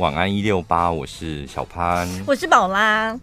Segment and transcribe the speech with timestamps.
[0.00, 3.16] 晚安一六八，我是小潘，我是宝拉。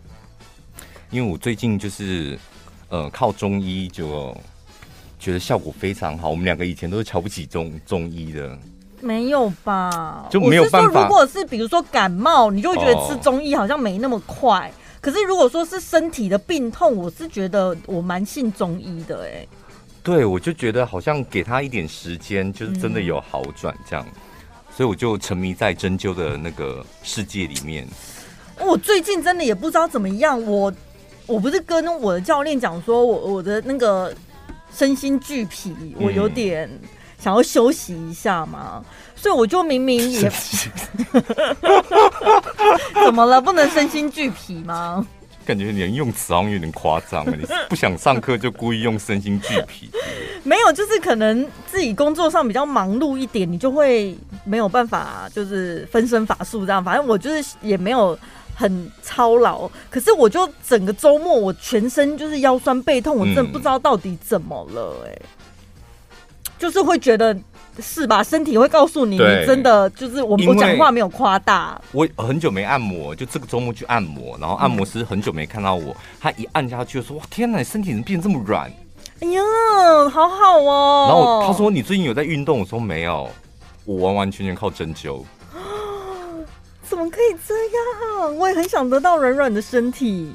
[1.10, 2.40] 因为我最近就是
[2.88, 4.34] 呃靠中医就
[5.20, 6.30] 觉得效果非常好。
[6.30, 8.58] 我们两个以前都是瞧不起中中医的，
[9.02, 10.26] 没有吧？
[10.32, 11.02] 就没有办法。
[11.02, 14.70] 如果是比如说感冒，你就会觉得吃中医好像没那么快。
[14.70, 19.30] 哦、可是如果说是身体的病痛，我是觉得我蛮信中医的、欸。
[19.30, 19.48] 哎，
[20.02, 24.06] 对，我就觉得好像给他一点时间，就是真的有好转这样。
[24.08, 24.31] 嗯
[24.76, 27.88] 所以我就沉迷在针灸的那个世界里面。
[28.60, 30.72] 我最近真的也不知道怎么样，我
[31.26, 34.14] 我不是跟我的教练讲说，我我的那个
[34.74, 36.70] 身心俱疲，我有点
[37.20, 38.84] 想要休息一下嘛。
[39.16, 40.22] 所以我就明明也
[43.06, 43.40] 怎么了？
[43.40, 45.06] 不能身心俱疲吗？
[45.46, 49.90] 感觉你的用词好像有点夸张， 你不想上课就故意用身心俱疲？
[50.44, 56.84] 没有，就是可能自己工作上比较忙碌一点，你就会没有办法，就是分身乏术这样。
[56.84, 58.18] 反正我就是也没有
[58.56, 66.18] 很操劳，可是我就整个周末我全身就是腰酸背痛，我真的不知道到底怎么了哎、欸，嗯、
[66.58, 67.38] 就是会觉得。
[67.80, 68.24] 是吧？
[68.24, 71.80] 身体会告诉你，你真的就是我，我讲话没有夸大。
[71.92, 78.72] 我很久没按摩，就这个周末去按摩，然后按摩师很久没看到我，他一按下去就说：“哇，天哪，你身体怎么变这么软？”
[79.22, 79.42] 哎呀，
[80.12, 81.06] 好好哦。
[81.08, 83.30] 然后他说：“你最近有在运动？”我说：“没有，
[83.86, 85.24] 我完完全全靠针灸。”
[86.84, 87.54] 怎么可以这
[88.26, 88.38] 样？
[88.38, 90.34] 我也很想得到软软的身体。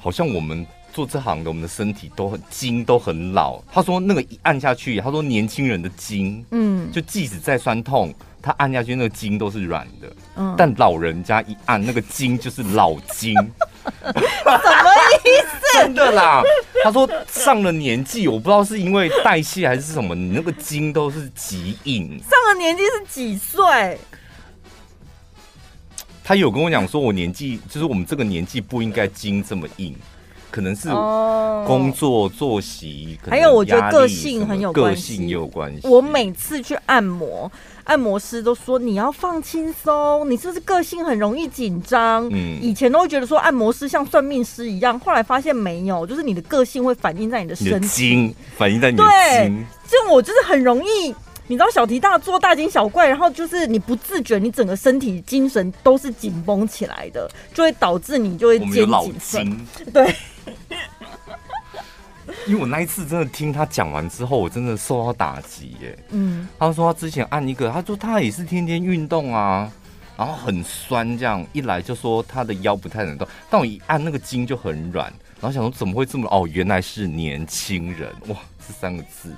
[0.00, 0.66] 好像我们。
[0.96, 3.60] 做这行的，我们的身体都很筋都很老。
[3.70, 10.10] 他说那个一按下去，他说年轻人的筋，嗯，就即使再酸痛，他按下去那个筋都是软的。
[10.36, 13.42] 嗯，但老人家一按那个筋就是老筋，什
[14.14, 14.90] 么
[15.22, 15.66] 意思？
[15.74, 16.42] 真的啦。
[16.82, 22.08] 他说上了年纪，我不知道是因为代谢还是什么，你那个筋都是极硬。
[22.20, 23.98] 上了年纪是几岁？
[26.24, 29.94] 他有跟我讲说，我年纪就是我们这个年纪不应该筋这么硬。
[30.50, 30.88] 可能是
[31.66, 35.86] 工作作息，还有我觉得个性很有关系，个性也有关系。
[35.86, 37.50] 我每次去按摩，
[37.84, 42.26] 按摩师都说你要放轻松，你是不是个性很容易紧张？
[42.32, 49.04] 嗯，以前都会觉得说按摩师像算命师一样，后来发现没有，就是你的个性会反映在你的身体，反映在你的
[49.42, 49.66] 筋。
[49.88, 51.14] 就我就是很容易，
[51.48, 59.66] 你知道小题大做、大惊小怪，然后就是你不自觉，你整个身体精神都是紧绷起来的，就会导致你就会肩颈酸。
[59.92, 60.14] 对。
[62.46, 65.98] 因为我那一次真的听他讲完之后，我真的受到打击耶。
[66.10, 69.70] 嗯，他说他之前按一个，他说他也是天天运动啊，
[70.16, 78.36] 然后很酸，这样一来就说他的腰不太能动，但我一按那个筋就很软，然后想说怎么会这么哦，原来是年轻人哇，
[78.66, 79.34] 这三个字。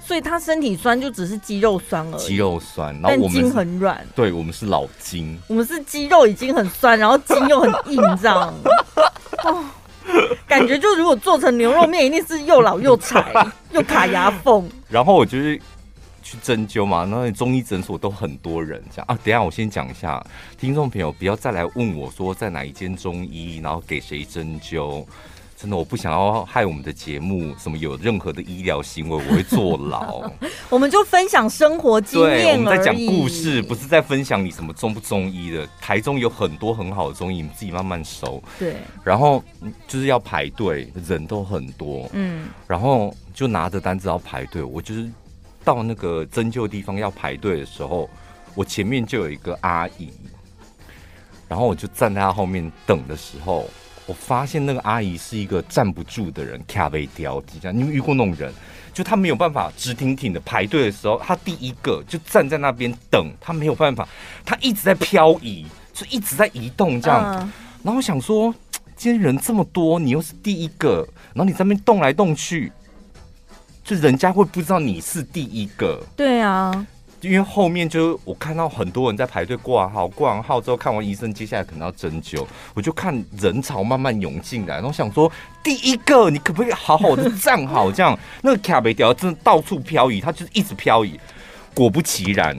[0.00, 4.06] 所以他身体酸就只是肌肉酸而已，肌肉酸，然后我们筋很软。
[4.14, 8.54] 对，我们是老筋，我们是肌肉已经很酸，然后筋又很硬，这样。
[9.44, 9.64] 哦，
[10.46, 13.32] 感觉就如果做成牛肉面，一定是又老又柴
[13.72, 14.68] 又卡牙缝。
[14.88, 15.60] 然后我就是
[16.22, 19.18] 去针灸嘛，那中医诊所都很多人这样啊。
[19.22, 20.24] 等一下我先讲一下，
[20.58, 25.04] 听众朋友不要再来问我说在哪一间中医，然后给谁针灸。
[25.60, 30.22] 真的，我不想要害我们的节目，什么有任何的医疗行为，我会坐牢。
[30.70, 35.68] 我们就分享生活经验我们在讲故事，不是在分享你什么中不中医的。
[35.80, 38.40] 台中有很多很好的中医，你自己慢慢熟。
[38.56, 38.76] 对。
[39.02, 39.42] 然后
[39.88, 42.08] 就是要排队，人都很多。
[42.12, 42.46] 嗯。
[42.68, 44.62] 然后就拿着单子要排队。
[44.62, 45.10] 我就是
[45.64, 48.08] 到那个针灸地方要排队的时候，
[48.54, 50.12] 我前面就有一个阿姨，
[51.48, 53.68] 然后我就站在她后面等的时候。
[54.08, 57.78] 我发现那个阿姨是一个站不住的人，卡被吊这样。
[57.78, 58.50] 你们遇过那种人？
[58.94, 64.08] 就他没有办法直挺挺的排队的时候，他第一个就站在那边等，他没有办法，
[64.46, 67.22] 他一直在漂移，就一直在移动这样。
[67.82, 68.52] 然后我想说，
[68.96, 72.72] 今天人这么多，你又是第一个，然后你在那边动来动去，
[73.84, 76.02] 就人家会不知道你是第一个。
[76.16, 76.86] 对啊。
[77.20, 85.30] 因为后面就我看到很多人在排队挂号，挂完号之后看完医生，接下来可能要针灸，我就看人潮慢慢涌进来，然后想说，
[85.62, 87.90] 第一个你可不可以好好的站好？
[87.90, 91.18] 这样那个卡没掉真的到处漂移，它就是一直漂移，
[91.74, 92.56] 果不其然。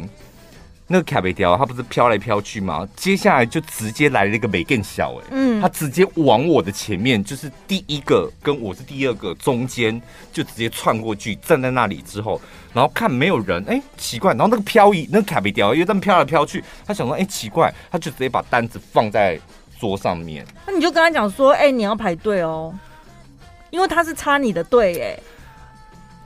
[0.91, 2.87] 那个卡贝雕，它不是飘来飘去吗？
[2.95, 10.01] 接下来就直接来了一个美更小哎，嗯，它直接往我的前面，就是第一个跟我是第二个中间，
[10.33, 12.41] 就直接窜过去，站在那里之后，
[12.73, 19.39] 然后看没有人，哎、欸，奇怪，然后那个漂移，那个卡贝雕又这么飘来飘去，他想说，哎、欸，奇怪，他就直接把单子放在
[19.79, 22.73] 桌上面，那你就跟他讲说，哎、欸，你要排队哦，
[23.69, 25.19] 因为他是插你的队，哎。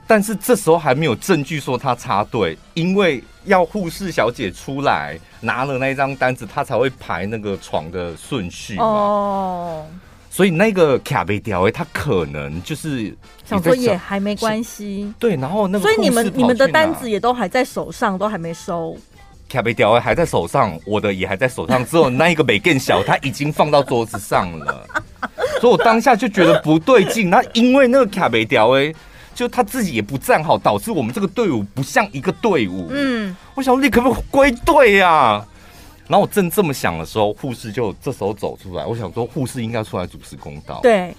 [0.06, 8.84] 但是这时候还没有证据说他插队，因为要护士小姐出来拿了那一张单子，他才会排那个床的顺序嘛。
[8.84, 9.86] 哦，
[10.30, 13.16] 所以那个卡贝条，哎，他可能就是
[13.46, 15.10] 想说也还没关系。
[15.18, 18.94] 对，然后那个，所以你们你们的单子也都还在手上，都还没收。
[19.48, 24.86] 卡贝条还在手上，我的也还在手上，只有那一个没更小，他已经放到桌子上了。
[25.60, 28.94] 所以我当下就觉得不对劲，那因为那个卡贝条，哎。
[29.34, 32.88] 就他自己也不站好，导致我们这个队伍不像一个队伍。
[32.90, 35.44] 嗯，我想说你可不可以归队呀？
[36.06, 38.84] 然后我正这么想的时候，护士就这时候走出来。
[38.84, 40.78] 我想说，护士应该出来主持公道。
[40.82, 41.14] 对。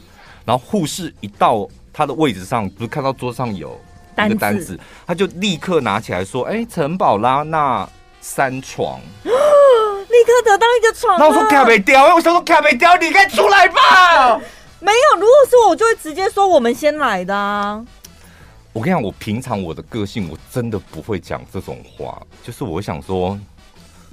[0.46, 3.80] 然后护士一到他的位置上，不是看到桌上有
[4.20, 7.90] 一个单子，他就立刻拿起来说：“哎，陈宝拉那
[8.22, 14.40] 三床， 立刻得到一个床。”那我说卡没掉，我想说卡没掉，你该出来吧。
[14.80, 17.84] 没有，如果是我，就会直接说我们先来的啊。
[18.76, 22.22] 我跟你讲，我平常我的个性，我真的不会讲这种话。
[22.44, 23.40] 就是我想说，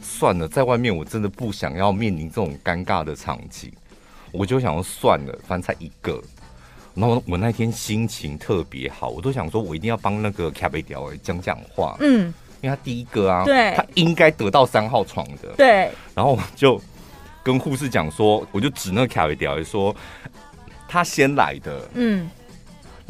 [0.00, 3.73] 算了，在外面我真的不想要面临这种尴尬的场景，
[4.31, 6.23] 我就想说算了，反正才一个。
[6.94, 11.97] 然后我那天心情特别好，我都想说我一定要帮那个卡贝条讲讲话。
[11.99, 15.53] 嗯，因为他第一个啊，对，他应该得到三号床的。
[15.56, 15.91] 对。
[16.14, 16.81] 然后我就
[17.43, 19.93] 跟护士讲说，我就指那个卡贝条说，
[20.87, 21.88] 他先来的。
[21.94, 22.31] 嗯。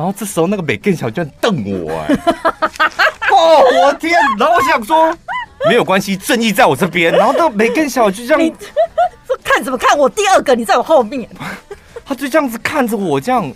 [0.02, 2.08] 然后这时候那个美更小居然瞪我哎！
[3.30, 4.12] 哦，我天！
[4.36, 5.16] 然后我想说
[5.68, 7.12] 没有关系，正义在我这边。
[7.12, 8.56] 然后那个美更小就这样，
[9.24, 9.96] 说 看什么看？
[9.96, 11.28] 我第二个，你在我后面。
[12.04, 13.48] 他就这样子看着我这样，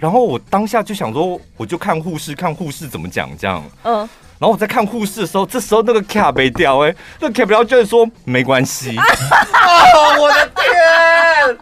[0.00, 3.62] 然后我当下就想说，我就看护士，看护士怎么讲这样。
[3.82, 3.96] 嗯。
[4.38, 8.96] 然后我在看护士的时候，这时候那个卡没掉哎，那个卡不掉就是说没关系。
[8.96, 11.58] 哦，我的天！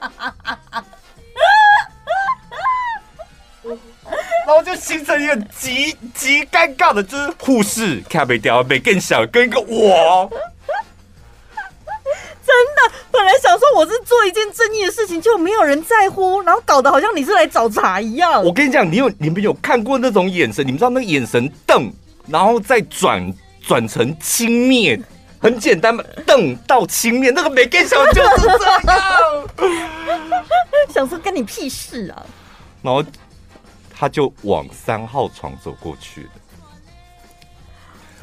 [4.50, 10.28] 然后就形成一个极极尴尬的，就是护士卡贝雕没更小，跟一个我，
[12.44, 12.80] 真的
[13.12, 18.42] 本来想说我是做一件正义的事情，就没有人在乎，然后搞得好像你是来找茬一样。
[18.42, 20.66] 我跟你讲，你有你们有看过那种眼神？
[20.66, 21.88] 你们知道那个眼神瞪，
[22.26, 23.32] 然后再转
[23.62, 25.00] 转成轻蔑，
[25.40, 28.82] 很简单嘛，瞪到轻蔑，那个没更小就是这样。
[30.92, 32.26] 想说跟你屁事啊，
[32.82, 33.04] 然后。
[34.00, 36.30] 他就往三号床走过去了，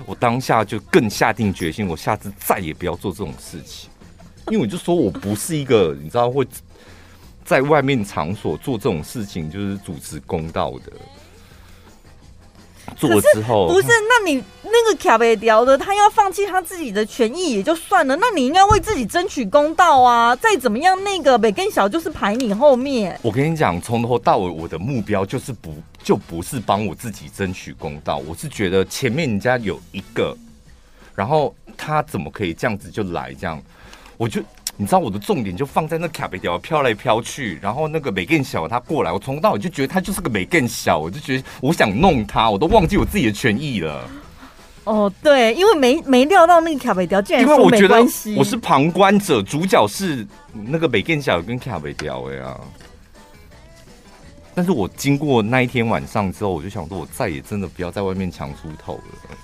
[0.07, 3.87] 我当下就更下定决心，我下次再也不要做这种事情，
[4.47, 6.47] 因为我就说我不是一个你知道会
[7.45, 10.91] 在外面场所做这种事情，就是主持公道的。
[12.97, 13.87] 做了之后不是？
[13.87, 20.35] 那你那个卡贝雕的，他要放弃他自己的权益也就算了，那你应该为自己争取公道啊！
[20.35, 23.19] 再怎么样，那个北更小就是排你后面。
[23.21, 30.35] 我跟你讲，从头到尾，我的目标就是不就不是帮我自己争取公道，我是觉得前面人家有一个，
[31.15, 33.61] 然后他怎么可以这样子就来这样，
[34.17, 34.41] 我就。
[34.79, 44.07] 你知道我的重点就放在那卡贝条飘来飘去，然后那个美更小他过来，我从头到尾就觉得他就是个美更小，我就觉得我想弄他，我都忘记我自己的权益了。
[44.83, 47.43] 哦，对，因为没没料到那个卡贝雕竟然。
[47.43, 47.95] 因为我觉得
[48.37, 52.55] 我是旁观者，主角是那个美更小跟卡贝条呀。
[54.53, 59.37] 但是我经过那一天晚上之后，我就想说，我再也真的不要在外面强出头了。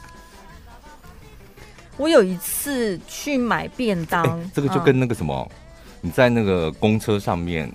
[1.98, 5.56] 我有一次去买便当，欸，这个就跟那个什么，嗯、
[6.02, 7.72] 你在那个公车上面，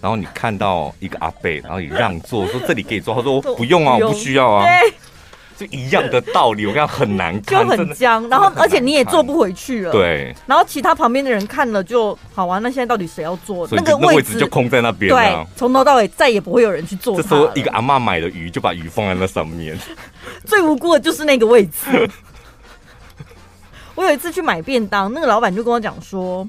[0.00, 4.66] 然后你看到一个阿贝，然后你让座，说这里可以坐，他说 不用啊，我不需要啊，
[5.56, 13.66] 就一样的道理，我看很难看，就很僵，然后而且你也坐不回去了，对，然后其他旁边的人看了就好啊，那现在到底谁要坐？
[13.70, 17.16] 那个位置就空在那边，对，从头到尾再也不会有人去坐。
[17.16, 19.78] 这时候一个阿妈买的鱼就把鱼放在那上面，
[20.44, 22.10] 最无辜的就是那个位置。
[23.94, 26.48] 我有一次去买便当，那个老板就跟我讲说，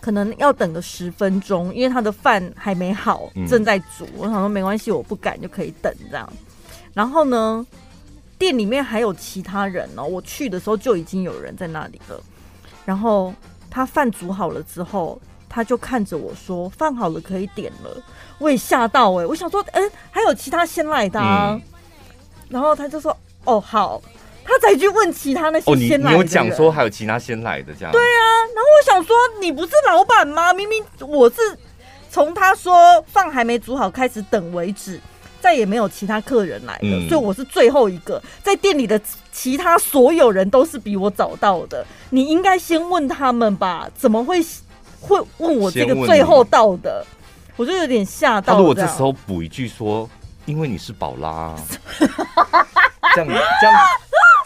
[0.00, 4.04] 可能要等个十分钟，因为他的饭还没好，正在煮。
[4.04, 6.32] 嗯、我想说没关系，我不赶就可以等这样。
[6.94, 7.66] 然后呢，
[8.38, 12.20] 店里面还有其他人哦，我去的时候就已经有人在那里了。
[12.84, 13.34] 然后
[13.70, 18.02] 他饭煮好了之后，他就看着我说：“饭好了，可以点了。”
[18.38, 21.50] 我也吓到哎、欸，我想说，哎、欸，还有其他先来的啊。
[21.52, 21.62] 嗯、
[22.48, 24.00] 然后他就说：“哦，好。”
[24.44, 26.10] 他才去问其他那些先来的。
[26.10, 27.92] 哦，你你有讲说还有其他先来的这样？
[27.92, 28.22] 对啊，
[28.54, 30.52] 然后我想说，你不是老板吗？
[30.52, 31.36] 明明我是
[32.10, 35.00] 从他说饭还没煮好开始等为止，
[35.40, 38.22] 再也没有其他客人来了，嗯、所以我是最后一个。
[38.42, 43.88] 在店里的其他所有人都是比我早到的，你应该先问他们吧？
[43.96, 44.44] 怎么会
[45.00, 47.04] 会问我这个最后到的？
[47.56, 48.54] 我就有点吓到。
[48.54, 50.08] 他如果这时候补一句说。
[50.44, 51.54] 因为你是宝拉，
[53.14, 53.74] 这样这样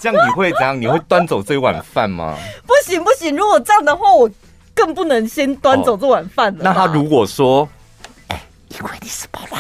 [0.00, 0.81] 这样你会怎样？
[0.81, 2.37] 你会端走这碗饭吗？
[2.67, 4.31] 不行不行，如果这样的话，我
[4.75, 6.61] 更不能先端走这碗饭了。
[6.62, 7.69] 那他如果说，
[8.29, 9.59] 哎，因为你是宝拉，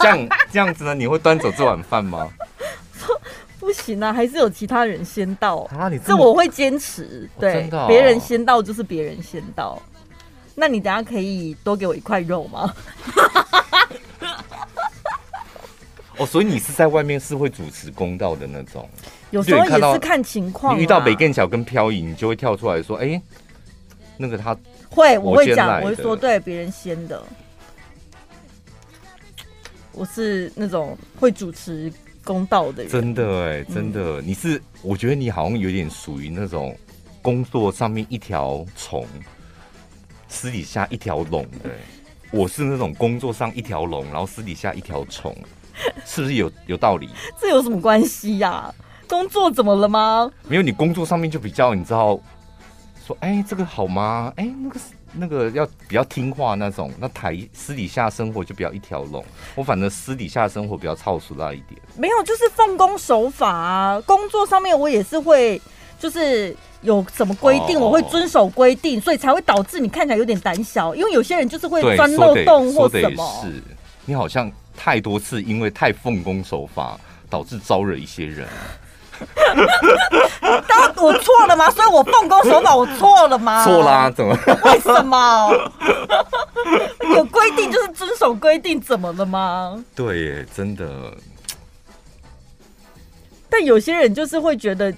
[0.00, 0.94] 这样这样子呢？
[0.94, 2.28] 你会端走这碗饭吗？
[3.58, 5.88] 不行啊，还是有其他人先到啊！
[5.88, 9.80] 你这我会坚持，对，别、人先到就是别人先到。
[10.54, 12.72] 那你等下可以多给我一块肉吗？
[16.18, 18.88] 哦，所以你是在外面是会主持公道的那种，
[19.30, 20.76] 有时候也是看情况。
[20.76, 23.22] 你遇到北更小跟漂移，你就会跳出来说：“哎、欸，
[24.16, 24.56] 那个他
[24.88, 27.22] 会，我会讲，我会说对别人先的。
[29.92, 31.92] 我是那种会主持
[32.24, 36.76] 公道的人，真的哎、欸，真的，嗯、你是我觉得你好像有点属于那种
[37.20, 39.06] 工作上面一条虫，
[40.28, 41.70] 私底下一条龙的。
[42.30, 45.34] 我是那种工作上一条龙，然后私底下一条虫。
[46.04, 47.08] 是不是有有道理？
[47.40, 48.74] 这有什么关系呀、啊？
[49.08, 50.28] 工作怎么了吗？
[50.48, 52.18] 没有，你工作上面就比较，你知道，
[53.06, 54.32] 说哎、欸，这个好吗？
[54.34, 54.80] 哎、欸，那个
[55.12, 56.92] 那个要比较听话那种。
[56.98, 59.24] 那台私底下生活就比较一条龙。
[59.54, 61.80] 我反正私底下生活比较操俗那一点。
[61.96, 64.02] 没有，就是奉公守法啊。
[64.04, 65.62] 工作上面我也是会，
[66.00, 70.96] 就是有什么规定，我会遵守规定，所以才会导致你看起来有点胆小。
[70.96, 73.40] 因为有些人就是会钻漏洞或什么。
[73.44, 73.62] 是，
[74.04, 74.50] 你好像。
[74.76, 76.98] 太多次因为太奉公守法，
[77.30, 78.46] 导致招惹一些人。
[80.68, 81.70] 当我错了吗？
[81.70, 83.64] 所以我奉公守法， 我错了吗？
[83.64, 84.38] 错啦，怎么？
[84.64, 85.50] 为什么？
[87.14, 89.82] 有规定就是遵守规定，怎么了吗？
[89.94, 90.86] 对耶，真的。
[93.48, 94.92] 但有些人就是会觉得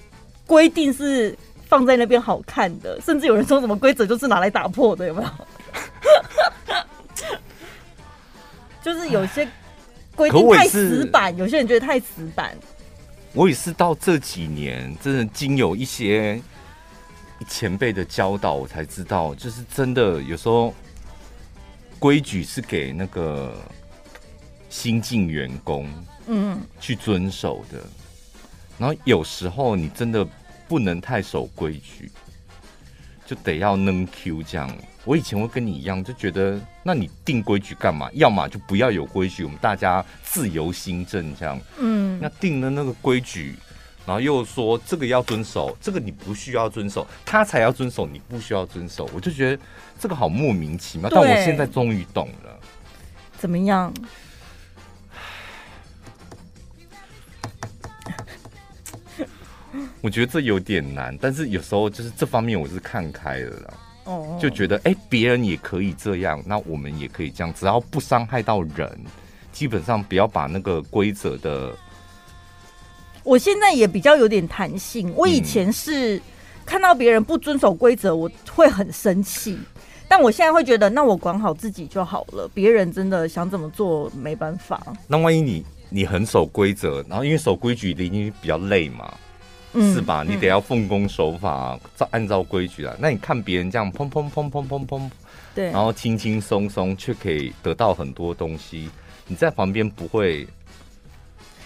[0.45, 5.29] 规定是放在那边好看的，甚至有人说什么规则就是拿来打破的，有没有？
[8.83, 9.47] 就是有些。
[10.19, 12.53] 规定太死板，有些人觉得太死板。
[13.31, 16.41] 我也是到这几年，真的经有一些
[17.47, 20.73] 前辈的教导，我才知道，就是真的有时候
[21.97, 23.55] 规矩是给那个
[24.69, 25.87] 新进员工
[26.27, 26.59] 嗯。
[26.81, 27.77] 去遵守的，
[28.77, 30.27] 然后有时候你真的
[30.67, 32.11] 不能太守规矩，
[33.29, 34.75] 就得要能 Q 这样。
[35.05, 38.09] 我以前会跟你一样，就觉得那你定规矩干嘛？
[38.13, 41.61] 要么就不要有规矩，我们大家自由心证这样。
[41.77, 43.53] 嗯，那定了那个规矩，
[44.03, 49.07] 然后又说这个要遵守，这个你不需要遵守，他才要遵守，你不需要遵守。
[49.13, 49.61] 我就觉得
[49.99, 51.07] 这个好莫名其妙。
[51.07, 52.59] 但我现在终于懂了。
[53.37, 53.93] 怎么样？
[60.01, 63.73] 我觉得这有点难，但是有时候就是这方面我是看开了啦。
[64.41, 68.99] 就觉得哎，别人也可以这样，那我们也可以这样，只要不伤害到人，
[69.51, 71.75] 基本上不要把那个规则的。
[73.23, 75.13] 我现在也比较有点弹性。
[75.15, 76.19] 我以前是
[76.65, 79.59] 看到别人不遵守规则，我会很生气，
[80.07, 82.49] 但我现在会觉得，那我管好自己就好了。
[82.51, 84.81] 别人真的想怎么做，没办法。
[85.05, 89.13] 那万一你你很守规则，然后因为守规矩的已经比较累嘛。
[89.73, 90.23] 是吧？
[90.27, 92.95] 你得要奉公守法，照按照规矩啊。
[92.99, 95.09] 那你看别人这样砰砰砰砰砰砰，
[95.53, 98.89] 对，然后轻轻松松却可以得到很多东西，
[99.27, 100.47] 你在旁边不会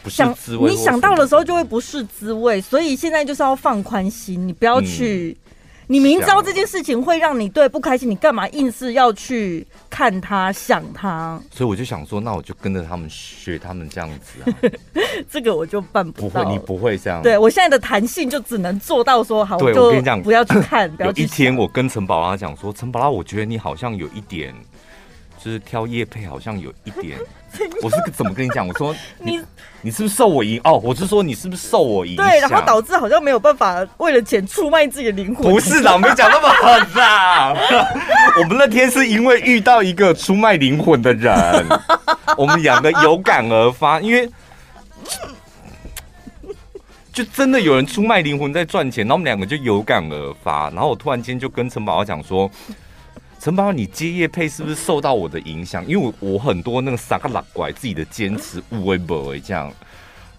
[0.04, 0.72] 不是滋味？
[0.72, 5.38] 你想到的时候就会不是滋味，所以现在就是要放宽心，你不要去。
[5.88, 11.40] 嗯你明知道这件事情会让你对不开心，你干嘛硬是要去看他、想他？
[11.52, 14.72] 所以我就想说，那我就跟着他们学他们这样子啊。
[15.30, 16.44] 这个我就办不到。
[16.44, 17.22] 不会，你不会这样。
[17.22, 19.58] 对，我现在的弹性就只能做到说好。
[19.58, 20.90] 对，我跟你讲，不要去看。
[20.96, 21.22] 不要去。
[21.22, 24.54] 有一天我跟陈宝拉讲说，陈宝拉，我觉得你好像有一点，
[25.44, 27.18] 就是挑叶配好像有一点。
[27.84, 28.68] 我是怎么跟你讲？
[28.68, 29.40] 我说 你
[29.82, 30.80] 你是不是受我影哦？
[30.84, 32.16] 我是说你是不是受我影？
[32.16, 35.52] 对，然后导致好像没有办法为了钱出卖自己的灵魂。
[35.52, 37.54] 不是的，我没讲那么狠呐。
[38.42, 41.34] 我们那天是因为遇到一个出卖灵魂的人，
[42.38, 44.28] 我们两个有感而发，因为
[47.12, 52.50] 就真的有人出卖灵魂在赚钱，然后我们两个就有感而发，然后我突然间就跟陈宝宝讲说。
[53.44, 55.86] 陈宝，你接业配是不是受到我的影响？
[55.86, 59.70] 因为我我很多那个傻个老怪自己的坚持无为不为这样，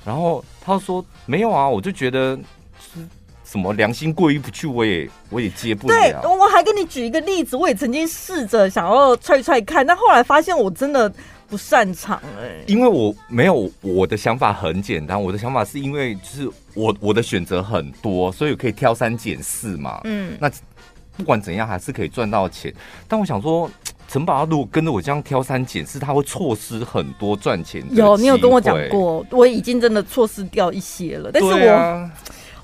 [0.07, 2.35] 然后他说没有啊，我就觉得
[2.81, 3.01] 是
[3.45, 5.95] 什么良心过意不去，我也我也接不了。
[5.95, 11.13] 对，我还跟你举一个例子，我也曾经试着想要踹踹看，但后来发现我真的
[11.47, 12.65] 不擅长哎、欸。
[12.67, 20.01] 因为我没有我的想法很简单，我的想法是因为就是我我的选择很多，所以可以挑三拣四嘛。
[20.05, 20.51] 嗯，那。
[21.17, 22.73] 不管怎样，还是可以赚到钱。
[23.07, 23.71] 但我想说，
[24.09, 27.83] 陈宝拉如果跟着我这样挑三拣四，他会错失很多赚钱。
[27.91, 31.31] 有，你有跟我讲过，我已经真的错失掉一些了。
[31.33, 32.13] 但是我，啊、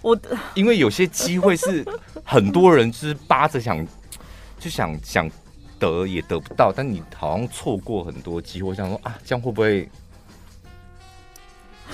[0.03, 0.19] 我
[0.55, 1.85] 因为有些机会是
[2.25, 3.87] 很多人就是扒着想，
[4.59, 5.31] 就想想
[5.79, 9.89] 得也得不到，但你好像错过很多机会，想说啊，这样会不会？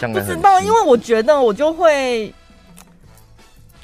[0.00, 2.32] 不知道，因为我觉得我就会。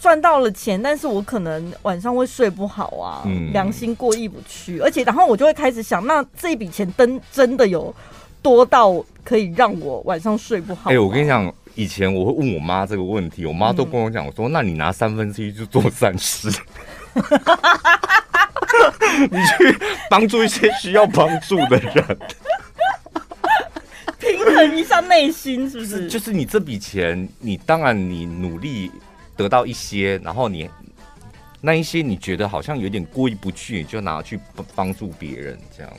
[0.03, 7.95] 赚到了钱，但是我可能晚上会睡不好啊，嗯、良心过意不去，而且然后我就会开始想，那这一笔钱真真的有
[8.43, 8.93] 多到
[9.23, 10.91] 可以让我晚上睡不好？
[10.91, 16.51] 哎、欸，我跟你讲，以前我会问我妈这个问题，我妈都跟我讲说，嗯、那你拿三分之一就做善事，
[19.31, 19.79] 你去
[20.11, 22.19] 帮助一些需要帮助的人，
[24.19, 26.09] 平衡一下内心，是不是？
[26.09, 28.91] 就是你这笔钱，你当然你努力。
[29.43, 30.71] 得到一些，然后你
[31.61, 34.41] 那一些你觉得好像有点过意不去，你就拿去
[34.75, 35.93] 帮助别人，这样，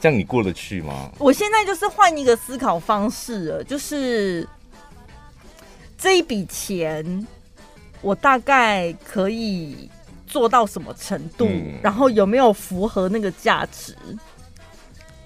[0.00, 1.10] 这样你过得去吗？
[1.18, 4.48] 我现在就是换一个思考方式了，就是
[5.98, 7.26] 这一笔钱，
[8.00, 9.90] 我大概可以
[10.26, 13.96] 做到什么程度，嗯、然后有没有符合那个价值？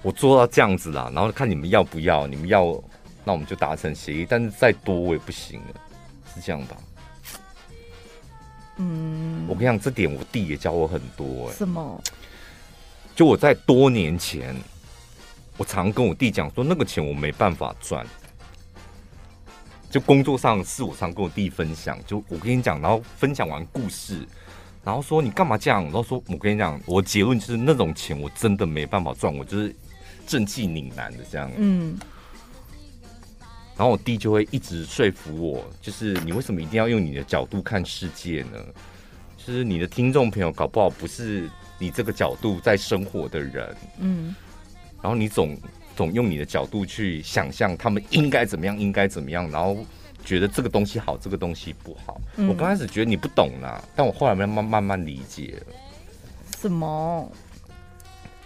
[0.01, 2.65] 我做到这样子啦，然后看你们要不要，你们要，
[3.25, 5.81] 那我们就达成协议，但是再多我也不行了。
[6.33, 6.77] 是这样吧？
[8.77, 11.51] 嗯，我跟你讲，这点我弟也教我很多、欸。
[11.51, 12.01] 哎，什么？
[13.13, 14.55] 就我在多年前，
[15.57, 18.07] 我常跟我弟讲说，那个钱我没办法赚。
[19.91, 24.25] 就工作上是我常跟我弟分享，就我跟你讲，然后分享完故事，
[24.83, 25.83] 然后说你干嘛这样？
[25.83, 29.75] 然后说我跟你讲，我结论就是那种钱我真的没办法赚，我就是
[30.25, 31.51] 正气凛然的这样。
[31.57, 31.99] 嗯。
[33.79, 38.59] 然后我弟就会一直说服我，就是你为什么一定要用你的角度看世界呢？
[39.37, 44.35] 就是你的听众朋友搞不好不是你这个角度在生活的人，嗯。
[45.01, 45.57] 然后你总
[45.95, 49.77] 总用你的角度去想象他们应该怎么样，应该怎么样，然后
[50.25, 52.19] 觉得这个东西好，这个东西不好。
[52.35, 52.49] 嗯。
[52.49, 55.73] 我刚开始觉得你不懂啦，但我后来慢慢慢慢理解了。
[56.59, 57.31] 什么？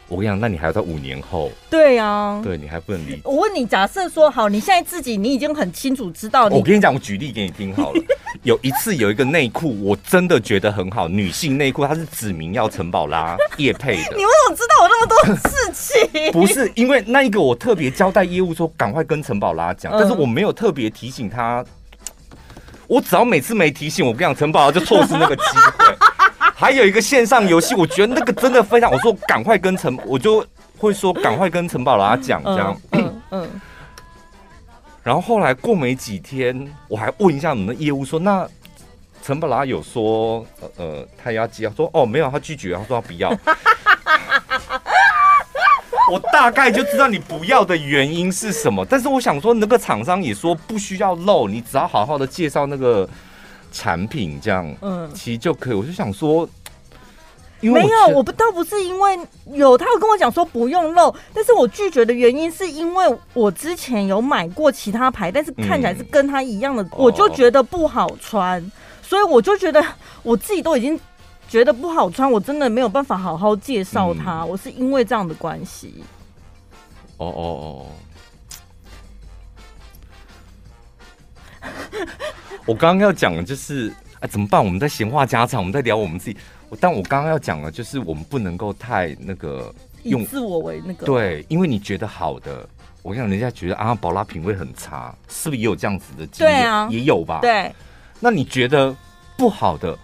[0.07, 1.51] 我跟你讲，那你还要在五年后？
[1.70, 3.22] 对呀、啊，对你还不能理解。
[3.24, 6.46] 我问你，假设说好，你现在自己你已经很清楚知道。
[6.48, 8.03] 我跟你讲，我举例给你听好了。
[8.44, 14.18] 有一次有一个内裤，我真的觉得很好，女性内裤，它是指名要陈宝拉叶配的。
[14.18, 16.31] 你为什么知道我那么多事情？
[16.33, 21.63] 不是因为那一个，我特别交代业务说赶快跟陈宝拉讲，但是我没有特别提醒他。
[22.85, 25.44] 我只要每次没提醒，我跟你讲，陈宝拉就错失那个机
[25.77, 25.96] 会。
[26.55, 28.92] 还有一个线上游戏，我觉得那个真的非常。
[28.92, 30.46] 我说赶快跟陈，我就
[30.77, 32.81] 会说赶快跟陈宝拉讲这样。
[32.92, 33.61] 嗯嗯。
[35.03, 38.48] 然后后来过没几天，我还问一下我们的业务说：“那
[39.22, 43.29] 陈宝拉有说呃呃，他要接？”他说：“哦，没有，他拒绝，他说他不要。
[46.11, 53.09] ”我大概就知道你不要的原因是什么，但是我想说，那个厂商也说不需要漏，你只要好好的介绍那个。
[53.74, 55.74] 产品这样，嗯，其实就可以。
[55.74, 56.48] 我就想说，
[57.59, 69.83] 没有，我不倒不是因为有，他有跟我讲说不用漏，但是我拒绝的原因是因为我之前有买过其他牌，但是看起来是跟他一样的，嗯、我就觉得不好穿，哦、所以我就觉得
[70.22, 71.00] 我自己都已经
[71.50, 74.42] 觉得不好穿，我真的没有办法好好介绍它。
[74.42, 76.03] 嗯、我是因为这样的关系。
[77.18, 77.86] 哦哦哦。
[82.66, 84.64] 我刚刚要讲的就是，哎，怎么办？
[84.64, 86.38] 我们在闲话家常，我们在聊我们自己。
[86.79, 91.06] 但我刚刚要讲的就是，我们不能够太那个用自我为那个。
[91.06, 92.68] 对，因为你觉得好的，
[93.03, 96.56] 我想人家觉得啊，宝拉品味很差，是不是也有这样子的经验？
[96.56, 97.40] 对啊，也有吧。
[97.42, 97.72] 对。
[98.20, 98.96] 那你觉得
[99.38, 99.96] 不好的，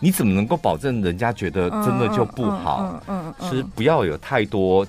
[0.00, 3.02] 你怎么能够保证人家觉得真的就不好？
[3.08, 4.86] 嗯嗯，其实，不要有太多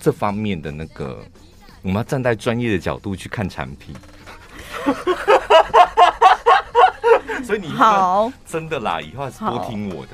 [0.00, 1.18] 这方面的那个，
[1.82, 3.94] 我们要站在专业的角度去看产品。
[7.44, 10.12] 所以你好，真的啦，以后还是多听我的。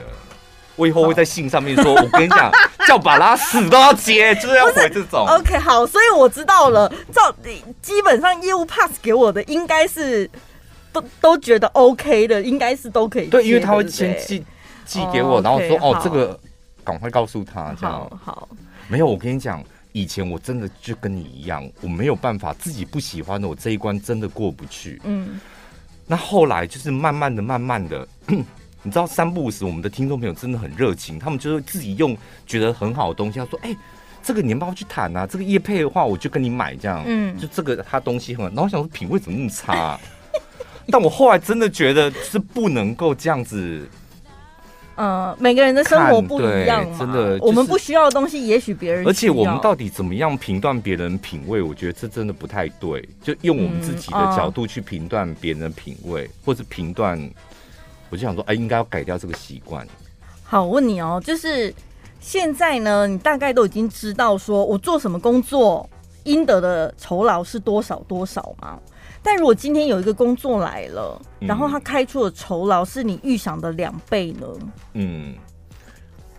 [0.77, 2.51] 我以后会在信上面说， 我跟你讲，
[2.87, 5.27] 叫把拉死都要接，就是要回这种。
[5.27, 6.91] OK，好，所以我知道了。
[7.13, 7.35] 照
[7.83, 10.29] 基本上业务 pass 给我的，应该是
[10.91, 13.27] 都都觉得 OK 的，应该是都可以。
[13.27, 14.43] 对，因为他会先寄
[14.87, 16.39] 寄给我，然后说哦，这个
[16.83, 18.49] 赶快告诉他，这样好。
[18.89, 19.63] 没有，我跟你讲，
[19.93, 25.01] 以前我真的就跟你一样，我没有办法自己不喜欢的，我这一关真的过不去。
[25.05, 25.41] 嗯。
[26.07, 33.77] 那后来就是慢慢的、慢慢的， 你知道三不五时，我们的听众朋友真的很热情，他们就是自己用觉得很好的东西，他说：“哎、欸，
[34.23, 35.25] 这个你要不要去谈啊？
[35.27, 40.01] 这个叶配的话，我就跟你买这样。”嗯，就这个他东西很好，然后我想说品味怎么那么差、啊？
[40.91, 43.89] 但我后来真的觉得是不能够这样子，
[45.03, 49.07] 嗯，每个人的生活不一样嘛，真的，我们不需要的东西，也许别人。
[49.07, 51.63] 而且我们到底怎么样评断别人品味？
[51.63, 53.09] 我觉得这真的不太对。
[53.23, 57.19] 就用我们自己的角度去评断别人的品味，嗯、或者评断，
[58.11, 59.87] 我就想说，哎，应该要改掉这个习惯。
[60.45, 61.75] 好，我问你哦，就是
[62.21, 65.89] 现在呢，你大概都已经知道说我做什么工作
[66.25, 68.79] 应得的酬劳是多少多少吗？
[69.23, 74.47] 但如果今天有一个工作来了，然后他开出的酬劳是你预想的两倍呢？
[74.95, 75.35] 嗯，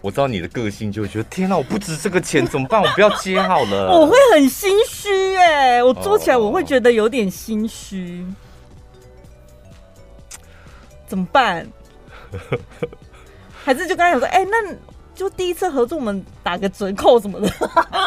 [0.02, 2.82] 我知道你的个性，就会觉得天哪，我不值这个钱，怎么办？
[2.82, 3.92] 我不要接好了。
[3.94, 8.34] 我会很心虚哎，我做起来我会觉得有点心虚，哦、
[11.08, 11.68] 怎么办？
[13.64, 14.76] 还是就刚才想说，哎、欸，那
[15.14, 17.48] 就第一次合作，我们打个折扣什么的，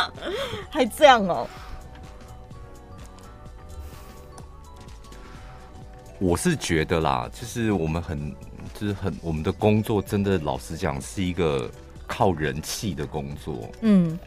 [0.69, 1.47] 还这样哦。
[6.20, 8.35] 我是觉得啦，就是我们很，
[8.72, 11.68] 就是很，我们的工作真的，老实讲，是一个
[12.07, 13.68] 靠人气的工作。
[13.83, 14.18] 嗯，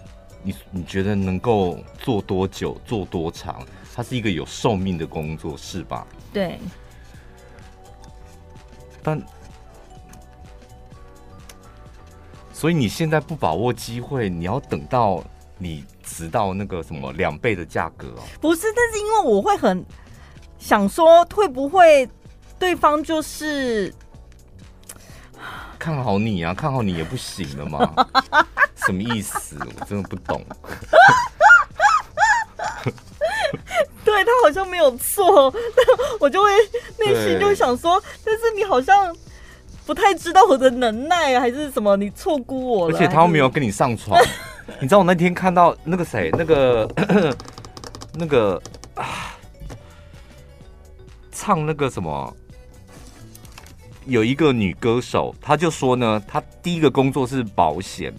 [0.43, 3.65] 你你觉得能够做多久，做多长？
[3.95, 6.05] 它是一个有寿命的工作，是吧？
[6.33, 6.59] 对。
[9.01, 9.19] 但，
[12.51, 15.23] 所以你现在不把握机会，你要等到
[15.57, 18.23] 你值到那个什么两倍的价格哦？
[18.41, 19.83] 不是，但是因为我会很。
[20.59, 22.07] 想说会不会
[22.59, 23.93] 对方就是
[25.79, 26.53] 看好你啊？
[26.53, 27.93] 看好你也不行了吗？
[28.85, 29.57] 什么意思？
[29.79, 30.43] 我真的不懂。
[34.03, 35.85] 对他好像没有错，但
[36.19, 36.49] 我就会
[36.97, 39.15] 内心就想说，但是你好像
[39.85, 41.95] 不太知道我的能耐啊，还是什么？
[41.97, 42.95] 你错估我了。
[42.95, 44.19] 而且他又没有跟你上床。
[44.81, 46.89] 你知道我那天看到那个谁，那个
[48.15, 48.61] 那个
[48.95, 49.26] 啊。
[51.39, 52.35] 唱那个什么，
[54.07, 58.11] 有一个女歌手，她就说呢，她第一个工作是保险，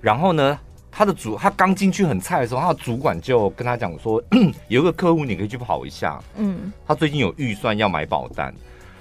[0.00, 0.58] 然后呢，
[0.90, 4.20] 她的主，她刚进去很菜的时候，她的主管就跟她讲说，
[4.68, 8.52] 有一个客户你可以去跑一下，嗯，她最近有预算要买保单，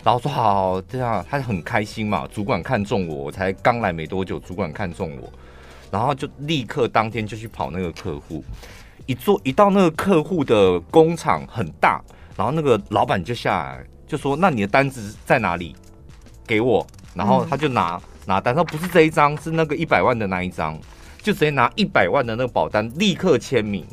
[0.03, 5.31] 然后说好，好，这样，她很开心嘛，主管看中我，我才刚来没多久，主管看中我，
[5.89, 8.43] 然后就立刻当天就去跑那个客户，
[9.05, 12.01] 一做一到那个客户的工厂很大。
[12.41, 15.75] 然后那个老板就下来就说：“那你的单子在哪里？
[16.47, 20.75] 给我。”然后他就拿、嗯、拿单，说：“不是这一张，是那个一百万的那一张。”
[21.21, 23.86] 就直接拿一百万的那个保单，立刻签名。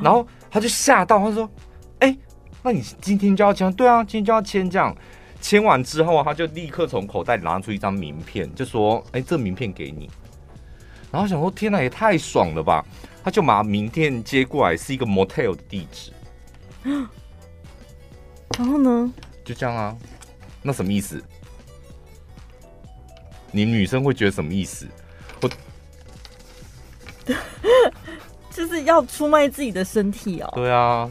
[0.00, 1.50] 然后他就吓到，他说
[1.98, 2.16] ：“哎，
[2.62, 3.72] 那你今天就要签？
[3.72, 4.70] 对啊，今天就要签。
[4.70, 4.96] 这样
[5.40, 10.08] 签完之后，他就立刻从口袋里拿出一张名片，就说：‘哎，这名片给你。’
[11.10, 12.86] 然后想说：‘天哪，也太爽了吧！’
[13.24, 16.12] 他就把名片接过来，是一个 motel 的地址。”
[18.58, 19.12] 然后呢？
[19.44, 19.96] 就这样啊，
[20.62, 21.22] 那什么意思？
[23.52, 24.86] 你女生会觉得什么意思？
[25.40, 25.50] 我
[28.52, 30.50] 就是要出卖自己的身体哦。
[30.54, 31.10] 对啊。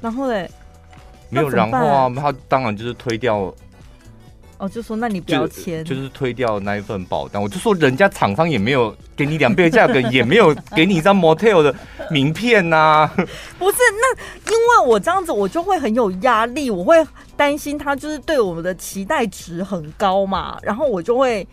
[0.00, 0.50] 然后嘞？
[1.28, 3.54] 没有然后啊，他当然就是推掉。
[4.60, 7.42] 哦，就说那你不要签，就，是推掉那一份保单。
[7.42, 11.74] 我就说人家厂商也没有给你两倍的价格， 也没有给你一张 motel 的
[12.10, 13.12] 名片呐、啊。
[13.58, 16.94] 不是，那因为我这样子，我就会很有压力，我会
[17.36, 21.46] 担心他就是对我们的期待值很高嘛，然后我就会。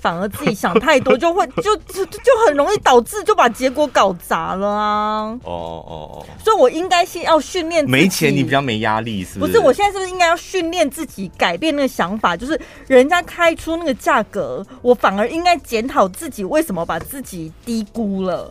[0.00, 5.38] 反而自己想太多，就会 就就就很容易导致就把结果搞砸了啊！
[5.42, 6.26] 哦哦哦！
[6.42, 7.88] 所以我应该先要训练。
[7.88, 9.52] 没钱你比较没压力是不是？
[9.52, 12.36] 不是，我现在是不是应该要训练自己改变那个想法？
[12.36, 18.50] 就是人家开出那个价格，我反而应该检讨自己为什么把自己低估了。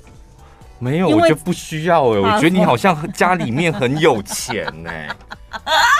[0.79, 5.15] 没有，我觉得不需要哎、欸，我觉得你好像家里面很有钱哎、欸。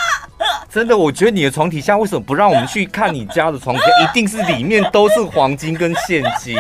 [0.70, 3.88] 真的，我觉得你的床底下为什么不让我们去看你家的床底下？
[4.04, 6.58] 一定是里面都是黄金跟现金，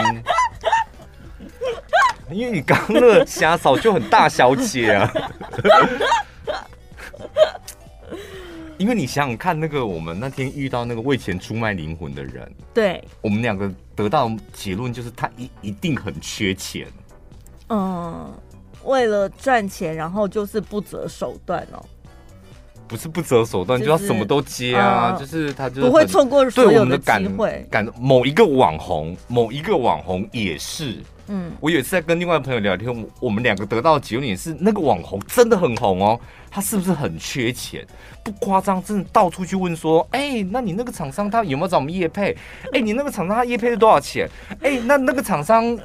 [2.32, 5.12] 因为你刚那瞎嫂就很大小姐啊。
[8.78, 16.86] 因为你想想看，那个我们那天遇到那个为钱出卖灵魂的人，对，我们两个得到结论就是他一一定很缺钱。
[17.69, 18.32] 嗯，
[18.84, 21.84] 为了赚钱，然后就是不择手段哦。
[22.88, 25.12] 不是不择手段，就是、就要什么都接啊！
[25.13, 27.65] 呃、就是他就是不会错过所有的机会。
[27.69, 30.97] 感某一个网红，某一个网红也是。
[31.30, 36.17] 嗯，我有一次在跟另外朋友聊天，我们两个得到的结论也是，那个网红真的很红哦。
[36.50, 37.86] 他是不是很缺钱？
[38.23, 42.32] 不夸张，真的到处去问说，哎、欸，那你那个厂商他有没有找我们业配？
[42.67, 44.30] 哎、欸，你那个厂商他业配是多少钱？
[44.62, 45.78] 哎、欸，那那个厂商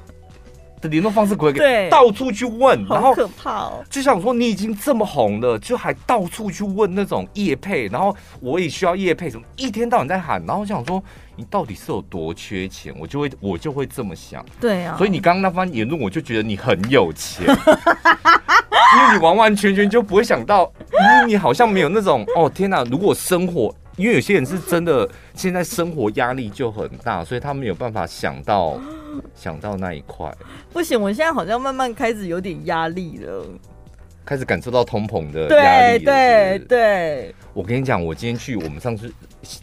[0.83, 3.85] 的联络方式可以对，到处去问，然后可怕哦。
[3.89, 11.03] 就想说你已经这么红了，就还到处去问那种叶配，然后我也需要叶配，什么一天到晚在喊，然后我想说
[11.37, 14.45] 你到底是有多缺钱，我就会我就会这么想。
[14.61, 20.71] 对啊，所以你刚刚那番言论，我就觉得你很有钱， 因为你完完全全就不会想到，
[21.27, 23.73] 你好像没有那种哦天哪，如果生活。
[24.03, 28.77] 因为有些人是真的，现在生活压力就很大，所以他没有办法想到
[29.33, 30.29] 想到那一块。
[30.73, 33.47] 不行，我现在好像慢慢开始有点压力了，
[34.25, 36.05] 开始感受到通膨的压力。
[36.05, 39.09] 对对对，我跟你讲，我今天去我们上次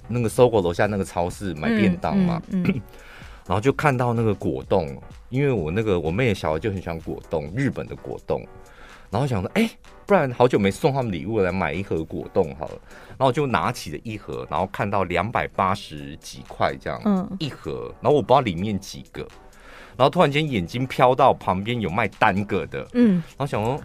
[0.08, 2.82] 那个 SOGO 楼下那个超市买便当嘛，嗯嗯嗯、
[3.45, 4.88] 然后就看到那个果冻，
[5.28, 8.41] 因为我那个我妹的小孩就很喜欢果冻，日本的果冻。
[9.12, 9.71] 然后想说，哎、欸，
[10.06, 12.80] 不然好久没送他们礼物了，来买一盒果冻好了。
[13.19, 17.93] 然后我就拿起了一盒，然后看到两百八十几块这样，嗯，一盒。
[17.99, 19.27] 然后我不知道里面几个，
[19.97, 23.77] 然后突然间眼睛飘到旁边有卖单个的，嗯，然后想说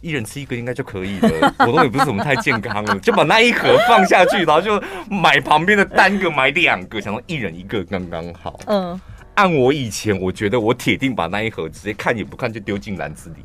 [0.00, 1.54] 一人吃一个应该就可以了。
[1.58, 8.58] 果冻也不是什么太健康了，就把那一盒放下去，然后就买旁边的单个买两个，想说一人一个刚刚好。
[8.66, 9.00] 嗯，
[9.36, 13.44] 按我以前，我觉得我铁定把那一盒直接看也不看就丢进篮子里。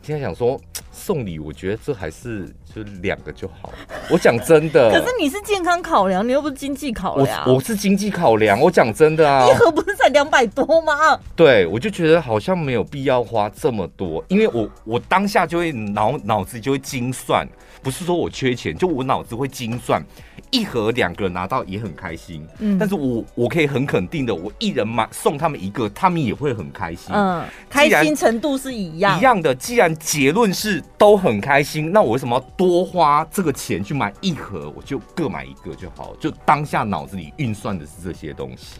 [0.00, 0.58] 现在想说
[0.90, 3.72] 送礼，我觉得这还是就两个就好。
[4.10, 7.42] 我讲真的， 可是你是健康考量，你又不是经济考量。
[7.46, 11.18] 我我是经济考量，我讲真的啊，一盒不是才两百多吗？
[11.36, 17.46] 对，我就觉得好像没有必要花这么多，因为我我当下就会脑脑子就会精算，
[17.82, 20.02] 不是说我缺钱，就我脑子会精算。
[20.50, 29.54] 一盒两个人拿到也很开心，嗯，但是我我可以很肯定的，我一人买送他们一个，他们也会很开心，嗯，开心程度是一样一样的。
[29.54, 34.72] 既然结论是都很开心，那我为什么要多花这个钱去买一盒？
[34.76, 38.76] 我就各买一个就好，就当下脑子里运算的是这些东西。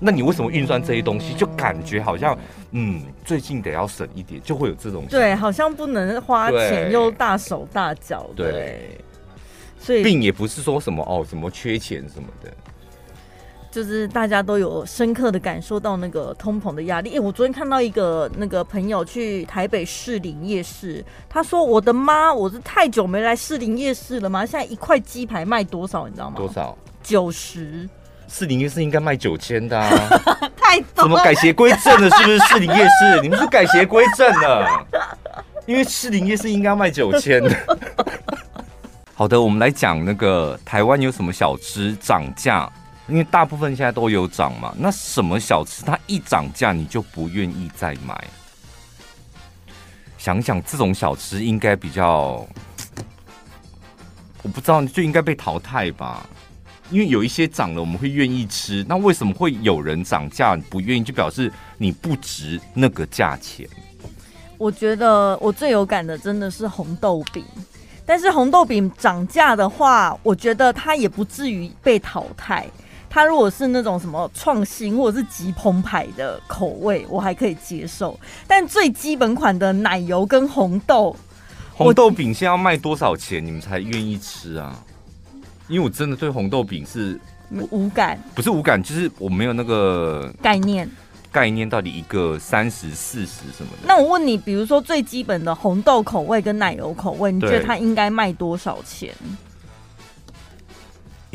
[0.00, 1.34] 那你为什么运算这些东西？
[1.34, 2.34] 就感觉好像
[2.70, 8.98] 嗯，最近得要省一点，就会有这种对，好像不能花钱又大手大脚，对。
[9.78, 12.50] 所以并也不是说什么哦，什么缺钱什么的，
[13.76, 17.10] 就是大家都有深刻的感受到那个通膨的压力。
[17.10, 24.46] 哎、欸，我昨天看到一个那个朋友去台北士林夜市，他说：“我的妈，我是太久没来士林夜市了吗？
[24.46, 26.08] 现在一块鸡排卖多少？
[26.08, 26.36] 你知道吗？
[26.38, 26.74] 多少？
[27.02, 27.86] 九十。
[28.28, 29.90] 士林夜市应该卖九千的，啊，
[30.56, 31.02] 太多。
[31.02, 32.08] 怎么改邪归正了？
[32.16, 33.20] 是不是士林夜市？
[33.20, 34.86] 你们是改邪归正了？
[35.66, 37.54] 因为士林夜市应该卖九千的。
[39.12, 42.72] ”好的，我们来讲那个台湾有什么小吃涨价？
[43.08, 44.74] 因为大部分现在都有涨嘛。
[44.78, 48.24] 那什么小吃它一涨价你就不愿意再买？
[50.18, 52.44] 想想这种小吃应该比较，
[54.42, 56.26] 我不知道就应该被淘汰吧。
[56.90, 61.04] 因为有一些涨了我们会愿意吃，那为什么会有人涨价不愿意？
[61.04, 63.68] 就表示你不值那个价钱。
[64.58, 67.44] 我觉得我最有感的真的是红豆饼。
[68.04, 72.64] 但是红豆饼涨价的话，我觉得它也不至于被淘汰。
[73.16, 78.14] 它如果是那种什么创新或者是极澎湃的口味，我还可以接受。
[78.46, 81.16] 但最基本款的奶油跟红豆，
[81.72, 84.78] 红豆饼现在要卖多少钱，你们才愿意吃啊？
[85.66, 87.18] 因为我真的对红豆饼是
[87.70, 90.86] 无感，不是无感，就是我没有那个概念。
[91.32, 93.86] 概念到底一个三十四十什么的？
[93.86, 99.14] 那我问你，比如说最基本的红豆口味跟奶油口味，你觉得它应该卖多少钱？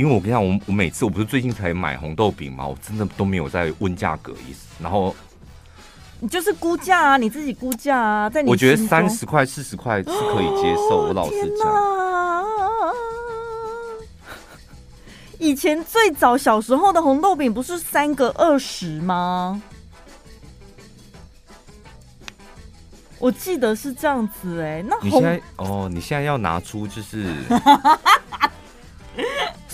[0.01, 4.65] 因为我跟你讲，我我每次我不是最近才买红豆饼嘛，我真的都没有在问价格意思。
[4.81, 5.15] 然后
[6.19, 11.03] 你就是估价啊，你自己估价啊，在你我觉得三十块四十块是可以接受。
[11.03, 11.71] 我老实讲，
[15.37, 19.61] 以前最早小时候的红豆饼不是三个二十吗？
[23.19, 27.31] 我记得是这样子哎、欸，那你现在哦，你现在要拿出就是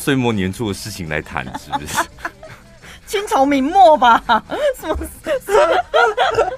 [0.07, 1.97] 岁末年初的事情来谈，是不是？
[3.05, 4.23] 清朝明末吧？
[4.79, 4.97] 什么？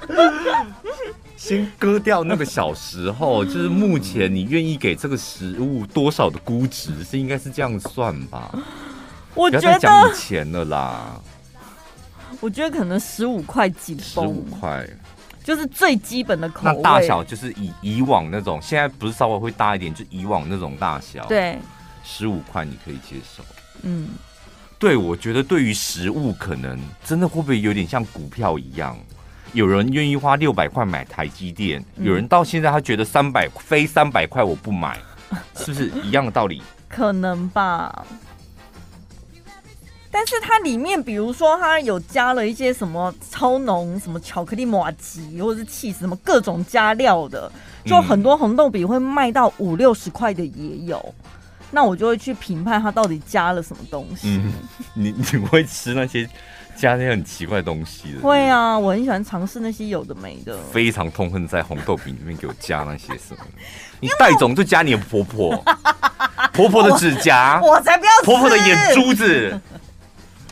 [1.35, 8.51] 先割掉那个小时候，就是目前你愿意给这个食物多少的估值，是应该是这样算吧？
[9.33, 11.19] 我觉得讲以前了啦，
[12.41, 14.87] 我觉得可能十五块几，十五块。
[15.43, 21.25] 就是最基本的口味，那大小就是以以往那种，现在不是稍微会大一点，就以往那种大小。
[21.25, 21.57] 对，
[22.11, 23.43] 十五块你可以接受。
[23.83, 24.09] 嗯，
[24.79, 28.97] 对，我觉得对于食物，可能真的会不会有点像股票一样，
[29.53, 34.99] 有人愿意花六百块买台积电，嗯，有人到现在他觉得三百非三百块我不买，
[35.55, 36.63] 是不是一样的道理？
[36.87, 38.05] 可能吧。
[40.11, 47.49] 但是它里面，比如说它有加了一些什么超浓什么巧克力玛吉，或者是起司什么各种加料的，
[47.85, 51.13] 就很多红豆饼会卖到五六十块的也有。
[51.71, 54.41] 那我就会去评判它到底加了什么东西。
[54.43, 54.53] 嗯，
[54.93, 56.27] 你你会吃那些
[56.75, 58.21] 加那些很奇怪的东西的？
[58.21, 60.57] 会啊，我很喜欢尝试那些有的没的。
[60.71, 63.45] 非常痛恨在红豆饼里面给我加那些什么。
[63.99, 65.63] 你带种就加你的婆婆，
[66.53, 68.11] 婆婆的指甲，我才不要。
[68.23, 69.59] 婆婆的眼珠子。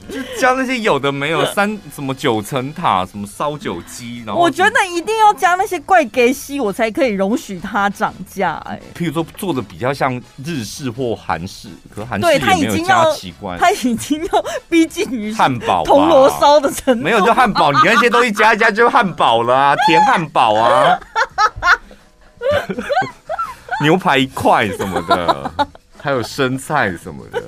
[0.09, 8.53] 就加那些有的没有三什么九层塔什么烧酒鸡，然后我觉得一定要加那些怪给西，我才可以容许它涨价。
[8.65, 17.03] 哎，譬如说做的比较像日式或韩式，可韩式也没有加奇怪，它已经要逼近于汉堡铜锣烧的程度。
[17.03, 20.99] 没有就汉堡， 你那些东西加一加就汉堡了啊， 甜汉堡啊，
[23.83, 25.51] 牛排一块什么的，
[26.01, 27.43] 还有生菜什么的。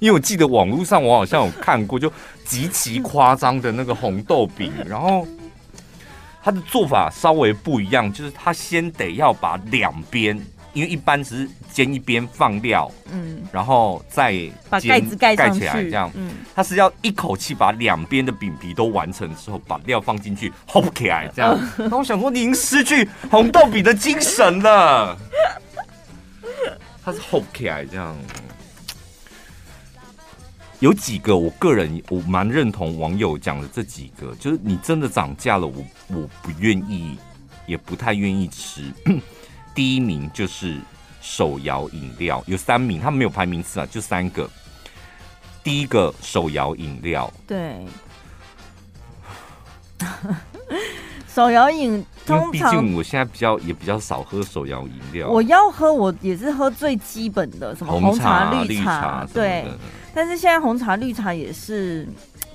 [0.00, 2.12] 因为我记得网络上我好像有看过，就
[2.44, 5.26] 极其夸张的那个红豆饼，然后
[6.42, 10.34] 它的做法稍微不一样，就是它先得要把两边，
[10.72, 14.34] 因为一般只是煎一边放料，嗯，然后再
[14.70, 21.58] 把盖子盖盖起来这样，嗯，它是要一口气把两边的饼皮都完成之后，把料放进去烘起来这样。
[21.76, 25.14] 然后我想说，您失去红豆饼的精神了，
[27.04, 28.16] 它是 hold 起来这样。
[30.80, 37.18] 有几个，我个人我蛮认同网友讲的这几个，就是你真的涨价了，我我不愿意，
[37.66, 38.90] 也不太愿意吃。
[39.74, 40.78] 第一名就是
[41.20, 44.48] 手摇饮料，有三名，他们没有排名次啊，就三个。
[45.62, 47.76] 第一个手摇饮料，对，
[51.28, 52.02] 手摇饮。
[52.50, 59.66] 毕竟我现在比较也比较少喝手摇饮料，我要喝我也是喝最基本的，什么红茶、绿茶，对。
[60.14, 62.06] 但是现在红茶、绿茶也是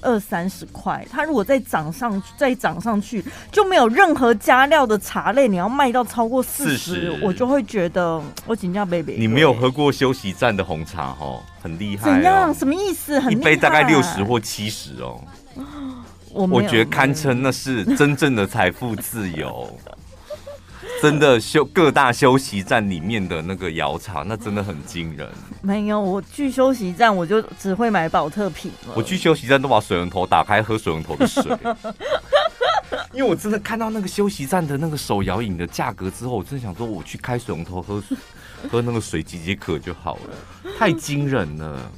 [0.02, 9.16] 二三十块，它如果再涨上再涨上去，就没有任何加料的茶类，你要卖到超过四十，我就会觉得我请教 baby。
[9.18, 12.04] 你没有喝过休息站的红茶哦，很厉害。
[12.12, 12.54] 怎样？
[12.54, 13.22] 什么意思？
[13.32, 15.22] 一杯大概六十或七十哦。
[16.32, 19.70] 我我觉得堪称那是真正的财富自由，
[21.02, 25.30] 真的休各大休息站里面的那个窑茶，那真的很惊人。
[25.62, 28.94] 没有，我去休息站我就只会买保特瓶了。
[28.96, 31.44] 我去休息站都把水龙头打开喝水龙头的水，
[33.12, 38.02] 因为我真的看到那个休息站的那个手摇饮的价格之后，我真的想说我去开水龙头喝
[38.72, 41.92] 喝那个水解解渴就好了，太惊人了。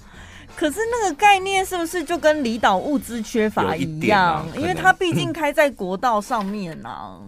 [0.56, 4.44] 可是那个概念是不是就跟离岛物资缺乏一样？
[4.48, 7.20] 一啊、因为它毕竟开在国道上面啊。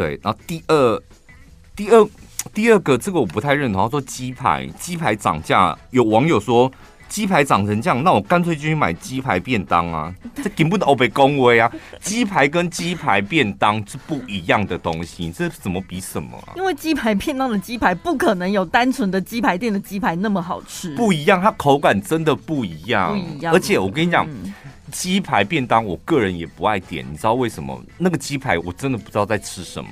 [0.00, 1.02] 对，然后第二、
[1.76, 2.08] 第二、
[2.54, 3.82] 第二个，这个我不太认同。
[3.82, 6.72] 他说鸡排，鸡排涨价，有网友说。
[7.10, 10.14] 鸡排涨成这样，那我干脆就去买鸡排便当啊！
[10.36, 11.68] 这根本都被恭维啊！
[12.00, 16.54] 鸡排跟鸡排便当是不一样的东西，这怎么比什么啊？
[16.54, 23.10] 因为鸡排便当的鸡排不可能有单纯的鸡排店的鸡排那么好吃，不一样，它口感真的不一样。
[23.10, 23.52] 不一样。
[23.52, 24.24] 而且我跟你讲，
[24.90, 27.82] 鸡、嗯、排便当我个人也不爱点，你知道为什么？
[27.96, 29.90] 那个鸡排我真的不知道在吃什么，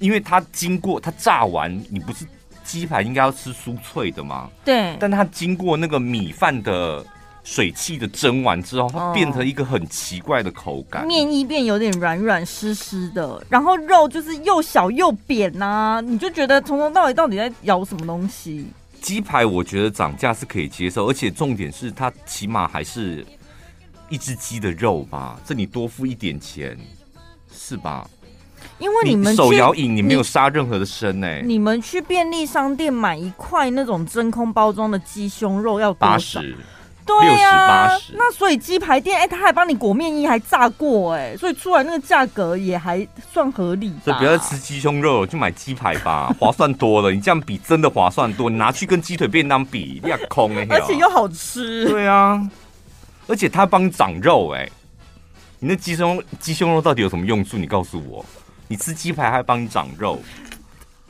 [0.00, 2.26] 因为它经过它炸完，你不是。
[2.64, 4.50] 鸡排应该要吃酥脆的吗？
[4.64, 4.96] 对。
[4.98, 7.06] 但它经过那个米饭的
[7.44, 18.66] 水汽的蒸完之后，它变成一个很奇怪的口感，哦、面衣变有点软软湿湿的，然后肉就是又小又扁呐、啊，你就觉得从头到尾到底在咬什么东西？
[19.00, 23.24] 鸡排我觉得涨价是可以接受，而且重点是它起码还是
[24.08, 26.78] 一只鸡的肉吧，这你多付一点钱
[27.52, 28.08] 是吧？
[28.78, 31.42] 因为你们手摇饮，你没有杀任何的生哎、欸。
[31.42, 36.40] 你们去便利商店买一块那种真空包装的鸡胸肉要多少？
[37.06, 43.94] 对呀，那所以鸡排店哎、欸，他还帮你裹面衣，还炸过哎、欸，所以出来那个价格也还算合理。
[44.04, 47.12] 所以不要吃鸡胸肉，就买鸡排吧， 划算多了。
[47.12, 51.88] 你这样比真的划算多，你拿去跟鸡腿便当比，你要空哎、欸，而且又好吃。
[51.88, 52.44] 对啊，
[53.26, 54.72] 而且它帮你长肉哎、欸，
[55.58, 57.56] 你那鸡胸鸡胸肉到底有什么用处？
[57.56, 58.24] 你告诉我。
[58.68, 60.20] 你吃鸡排还帮你长肉，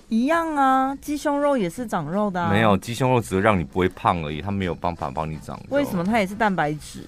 [0.09, 2.51] 一样啊，鸡胸肉也是长肉的啊。
[2.51, 5.65] 没有，鸡胸肉只是让你不会胖而已，它没有办法帮你长肉。
[5.71, 7.03] 为什么它也是蛋白质？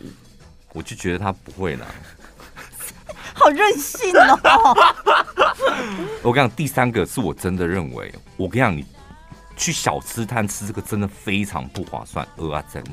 [0.72, 1.86] 我就觉得它不会啦。
[3.34, 4.74] 好任性哦！
[6.24, 8.86] 我跟你讲，第三个是我真的认为，我跟你讲，你
[9.54, 12.26] 去小吃摊吃这个真的非常不划算。
[12.38, 12.84] 蚵仔煎，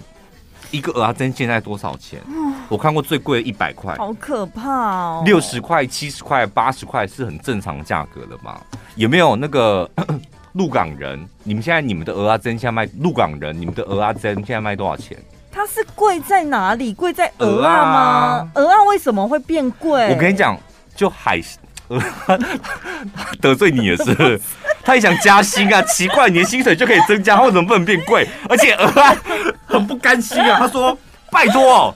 [0.71, 2.19] 一个蚵仔煎现在多少钱？
[2.67, 5.23] 我看过最贵的一百块，好可怕哦！
[5.25, 8.59] 六十块、七十块、八十块是很正常价格的嘛？
[8.95, 9.89] 有没有那个
[10.53, 11.23] 鹿港人？
[11.43, 13.59] 你们现在你们的蚵仔煎现在卖鹿港人？
[13.59, 15.17] 你们的蚵仔煎现在卖多少钱？
[15.51, 16.93] 它是贵在哪里？
[16.93, 18.51] 贵在鹅啊吗？
[18.55, 20.09] 蚵仔、啊、为什么会变贵？
[20.13, 20.57] 我跟你讲，
[20.95, 21.39] 就海
[21.89, 22.01] 鹅
[23.39, 24.41] 得罪你也是，
[24.85, 25.81] 他也想加薪啊！
[25.81, 28.29] 奇怪，你的薪水就可以增加，他为什么不能变贵？
[28.47, 29.15] 而且鹅啊
[29.65, 30.57] 很不甘心啊！
[30.61, 30.95] 他说
[31.31, 31.93] ：“拜托，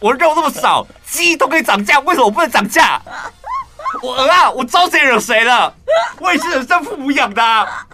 [0.00, 3.00] 我肉那么少，鸡都可以涨价，为什么我不能涨价？
[4.02, 5.72] 我鹅啊，我招谁惹谁了？
[6.18, 7.86] 我也是人生父母养的、啊。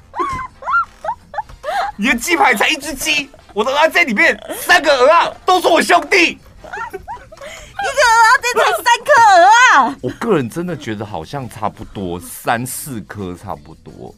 [1.96, 6.40] 你的鸡排才一只鸡。”我的鹅啊在里面三个鹅啊都是我兄弟，一个
[6.70, 9.49] 蚵仔煎才三颗鹅
[9.88, 9.96] 啊。
[10.01, 14.14] 我个人真的觉得好像差不多三四颗差不多，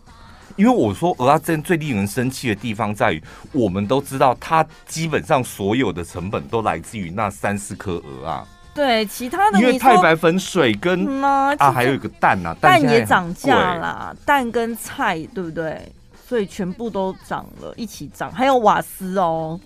[0.60, 8.46] 因为我说蚵仔煎最令人生气的地方在于，我们都知道它基本上所有的成本都来自于那三四颗鹅啊。
[8.74, 15.90] 对，其他的因为太白粉、水跟、嗯、啊，啊还有一个蛋啊，蛋也涨价啦，蛋跟菜对不对？
[16.28, 19.58] 所以全部都涨了，一起涨，还有瓦斯哦，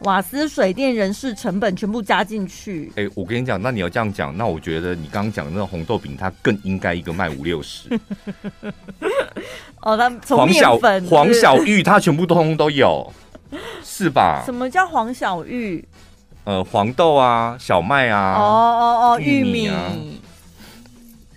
[0.00, 2.90] 瓦斯、水电、人事成本全部加进去。
[2.96, 7.88] 哎、欸，我跟你讲，那你要这样讲，那我觉得你刚刚讲的那个红豆饼，它更应该一个卖五六十。
[9.82, 13.12] 哦，它从面粉、黄小玉，它全部通通都有，
[13.84, 14.42] 是吧？
[14.46, 15.86] 什么叫黄小玉？
[16.44, 19.92] 呃，黄豆啊，小麦啊，哦哦哦，玉米啊，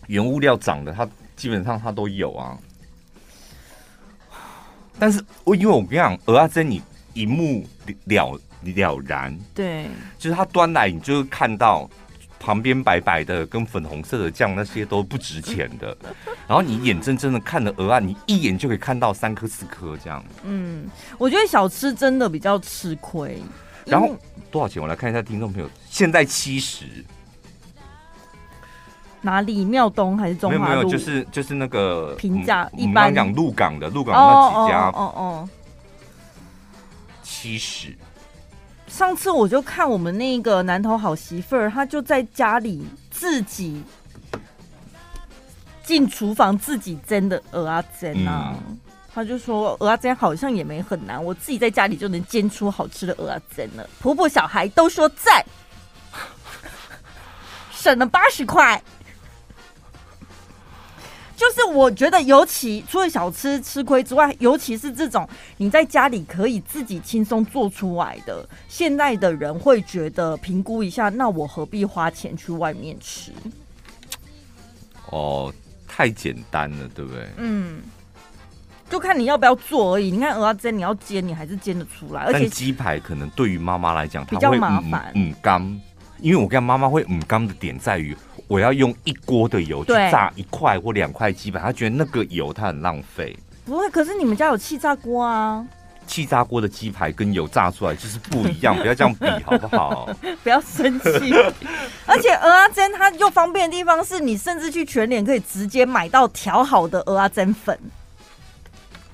[0.07, 1.05] 原物料涨的，它
[1.35, 2.57] 基本上它都有啊。
[4.97, 6.81] 但是我因为我跟你讲，蚵仔煎你
[7.13, 7.65] 一目
[8.05, 8.39] 了
[8.71, 9.87] 了然，对，
[10.17, 11.89] 就是它端来，你就看到
[12.39, 15.95] 旁边白白的跟粉红色的酱那些都不值钱的，
[16.47, 20.23] 然后你眼睁睁的看着鹅啊，你一眼就可以看到三颗四颗这样。
[20.43, 20.87] 嗯，
[21.17, 23.41] 我觉得小吃真的比较吃亏。
[23.85, 24.15] 然后
[24.49, 24.81] 多少钱？
[24.81, 26.85] 我来看一下听众朋友，现在七十。
[29.25, 29.63] 哪里？
[29.63, 30.63] 庙东还是中华路？
[30.63, 33.05] 没有没有，就是就是那个平价一般。
[33.05, 35.49] 我们讲鹿港的鹿港那几家，哦哦，哦，
[37.23, 37.95] 七十。
[38.93, 43.81] 上次我就看我们那个南投好媳妇儿，她就在家里自己
[45.83, 48.53] 进厨房自己蒸的鹅啊煎啊，
[49.11, 53.89] 她、嗯、就说鹅啊煎好像也没很难，我自己在家里就能煎出好吃的鹅啊煎了。
[53.99, 55.43] 婆婆小孩都说在，
[57.73, 58.79] 省了八十块。
[61.43, 65.27] 就是我觉得，尤其除了小吃吃亏之外，尤其是这种
[65.57, 73.33] 你在家里可以自己轻松做出来的，现在的人会觉得评估一下，那我何必花钱去外面吃？
[75.09, 75.53] 哦，
[75.85, 77.27] 太简单了，对不对？
[77.35, 77.81] 嗯，
[78.89, 80.11] 就看你要不要做而已。
[80.11, 82.21] 你看蚵仔煎，你要煎，你还是煎得出来。
[82.21, 85.11] 而且鸡排可能对于妈妈来讲，比较麻烦。
[85.13, 85.77] 嗯，刚，
[86.19, 88.15] 因为我跟妈妈会嗯刚的点在于。
[88.47, 93.37] 我要用一锅的油去炸一块或两块鸡排，他觉得那个油他很浪费。
[93.65, 95.65] 不会，可是你们家有气炸锅啊？
[96.05, 100.09] 气炸锅的鸡排跟油炸出来就是不一样， 不要这样比好不好？
[100.43, 101.33] 不要生气。
[102.05, 107.79] 而且蚵仔煎它又方便的地方是你甚至去全联可以直接买到调好的蚵仔煎粉，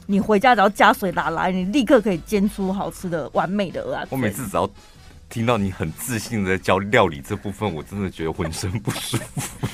[0.07, 4.07] 你回家只要加水打来，你立刻可以煎出好吃的完美的蚵仔煎。
[4.09, 4.67] 我每次只要。
[5.29, 9.67] 听到你很自信的教料理这部分，我真的觉得浑身不舒服。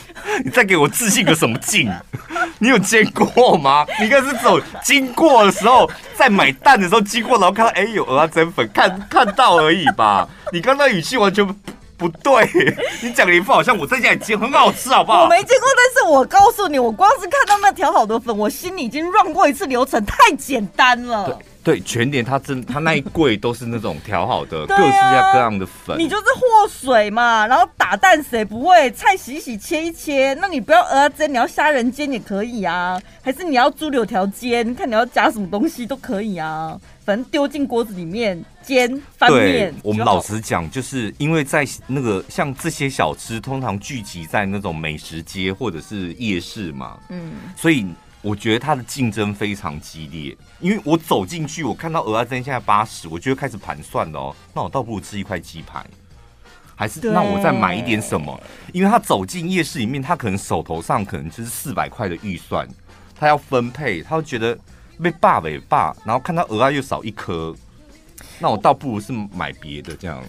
[0.43, 1.89] 你再给我自信个什么劲？
[2.59, 3.85] 你有见过吗？
[3.97, 10.27] 你应该是走经过的时候，在买蛋的时候经过，然后看到哎、欸、有鹅仔煎粉，看看到而已吧。
[10.51, 11.53] 你刚刚语气完全不，
[11.97, 12.45] 不对，
[13.01, 15.23] 你讲的一副好像我在家里煎很好吃，好不好？
[15.23, 21.39] 我没见过，但是我告诉你，我光是看到那调好的粉，我心里已经 run 过一次流程，太简单了。
[21.65, 24.91] 对，全联它真，它那一柜都是那种调好的， 各式
[25.33, 25.97] 各样的粉。
[25.97, 28.91] 你就是和水嘛，然后打蛋谁不会？
[28.91, 34.75] 菜洗洗切一切，那你不要蚵仔煎，你要虾仁煎也可以啊，还是你要猪柳条煎？
[34.75, 39.73] 看你要加什么东西都可以啊，反正丢进锅子里面煎翻面。
[39.81, 47.87] 我们老实讲，就是因为在那个像这些小吃，通常聚集在那种美食街或者是夜市嘛，嗯，所以。
[48.25, 54.35] 我觉得它的竞争非常激烈，因为我走进去，我看到蚵仔煎现在八十，我就会开始盘算了哦。
[54.51, 55.85] 那我倒不如吃一块鸡排，
[56.75, 58.41] 还是那我再买一点什么？
[58.73, 62.67] 因为他走进夜市里面，他可能手头上可能就是四百块的预算，
[63.13, 64.57] 他要分配，他会觉得
[64.99, 67.55] 被霸尾霸，然后看到蚵仔又少一颗，
[68.39, 70.19] 那我倒不如是买别的这样。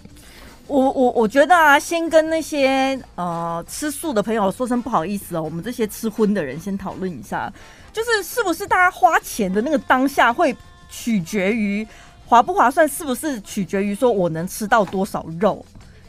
[0.67, 7.51] 我我我觉得啊，先跟那些呃吃素的朋友说声不好意思哦，我们这些吃荤的人先讨论一下。
[7.97, 10.55] 就是是不是大家花钱的那个当下会
[10.91, 11.87] 取决于
[12.27, 15.65] 划不划算，是不是取决于说我能吃到多少肉？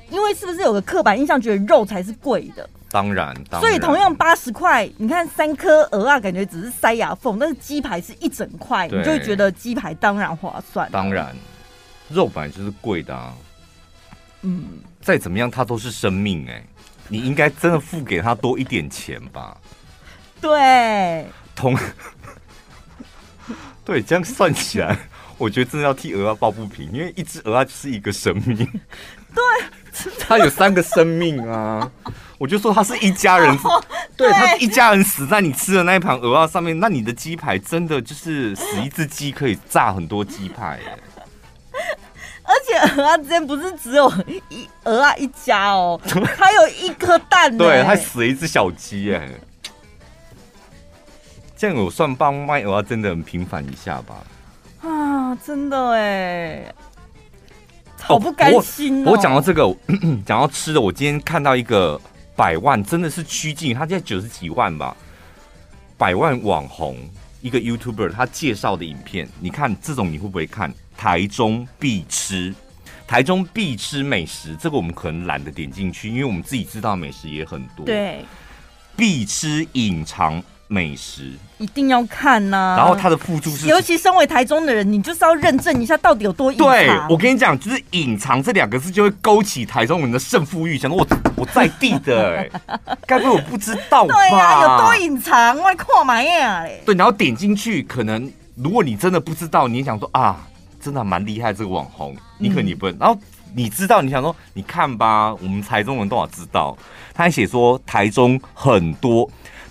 [0.10, 2.70] 因为是不是有个刻板印象，觉得肉才是贵的？
[2.92, 3.62] 当然，当然。
[3.62, 10.90] 所以同样八十块，你看三颗鹅啊，感觉只是塞牙缝，但是鸡排是一整块，你就会觉得鸡排当然划算。
[10.92, 11.34] 当然。
[12.10, 13.34] 肉本来就是贵的啊。
[14.42, 16.68] 嗯，再怎么样，它都是生命哎、欸，
[17.08, 19.56] 你应该真的付给他多一点钱吧？
[20.42, 21.26] 对，
[21.58, 21.76] 同
[23.84, 24.98] 对，这样算起来，
[25.38, 28.56] 我觉得真的要替鹅啊抱不平，因为一只鹅啊就是一个生命。
[29.36, 31.92] 对，它有三个生命啊！
[32.38, 33.84] 我就说它是一家人， 哦、
[34.16, 40.98] 对，他一家人死在你吃的那一盘鹅啊上面，那你的鸡排真的就是死一只鸡可以炸很多鸡排哎。
[42.44, 44.12] 而且鹅啊之间不是只有
[44.50, 46.00] 一鹅啊一家哦，
[46.38, 49.30] 还有一颗蛋，对，还死了一只小鸡哎。
[51.58, 54.24] 这样我算帮卖我要真的很平反一下吧？
[54.88, 56.72] 啊，真的哎，
[58.00, 59.12] 好不甘心哦。
[59.12, 59.76] 我讲到这个，
[60.24, 62.00] 讲到吃的，我今天看到一个
[62.36, 64.96] 百万，真的是趋近，他现在九十几万吧，
[65.98, 66.96] 百万网红
[67.42, 70.72] 一个 YouTuber，他介绍的影片，你看这种你会不会看？
[70.96, 72.54] 台中必吃，
[73.08, 77.86] 台中必吃美食，这个我们可能懒得点进去，因为我们自己知道美食也很多。
[77.86, 78.24] 对，
[78.96, 82.78] 必吃隐藏美食一定要看呐、啊。
[82.78, 86.68] 然后它的附注是，尤其身为台中的人，你就是要认证一下到底有多隐藏。
[86.68, 91.08] 对，我跟你讲，就是隐藏这两个字就会勾起台中人的胜负欲，想说 我
[91.38, 92.52] 我在地的、欸，
[93.06, 94.14] 该不会我不知道吧？
[94.16, 96.82] 对啊，有多隐藏，我看嘛呀嘞。
[96.86, 100.48] 对，然后点进去，可能如果你真的不知道，你想说啊。
[100.80, 103.18] 真的蛮厉害，这个网红，你可能你不，然后
[103.54, 106.78] 你知道，你想说，你看吧，我们台中人多少知道？
[107.14, 109.30] 他还写说，台中很多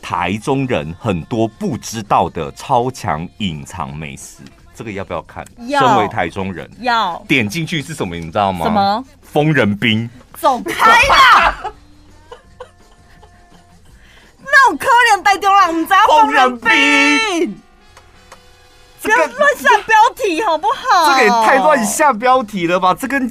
[0.09, 4.37] 台中人很多不知道的超强隐藏美食，
[4.73, 5.45] 这个要不要看？
[5.67, 5.81] 要。
[5.81, 7.21] 身为台中人，要。
[7.27, 8.15] 点进去是什么？
[8.15, 8.65] 你知道吗？
[8.65, 9.05] 什么？
[9.21, 10.09] 疯人兵。
[10.39, 11.55] 走开啦！
[14.39, 16.71] 那我可怜台中人，你知疯人兵。
[19.03, 21.11] 不要乱下标题好不好？
[21.11, 22.95] 这个也太乱下标题了吧！
[22.95, 23.29] 这跟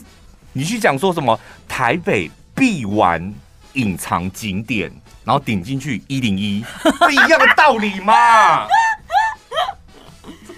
[0.51, 3.33] 你去讲说什么台北必玩
[3.71, 4.91] 隐藏景点，
[5.25, 6.63] 然后顶进去一零一，
[6.99, 8.67] 不一样的道理嘛？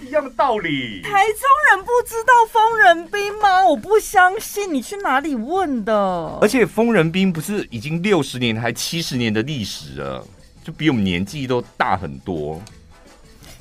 [0.06, 1.02] 一样的道理。
[1.02, 3.66] 台中人不知道疯人兵吗？
[3.66, 5.94] 我不相信，你去哪里问的？
[6.42, 10.26] 而且疯人兵不是已经六十年还七十年的历史了，
[10.64, 12.62] 就比我们年纪都大很多。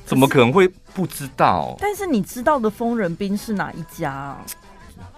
[0.05, 1.75] 怎么可能会不知道？
[1.81, 4.45] 但是你知道的疯人兵是哪一家啊？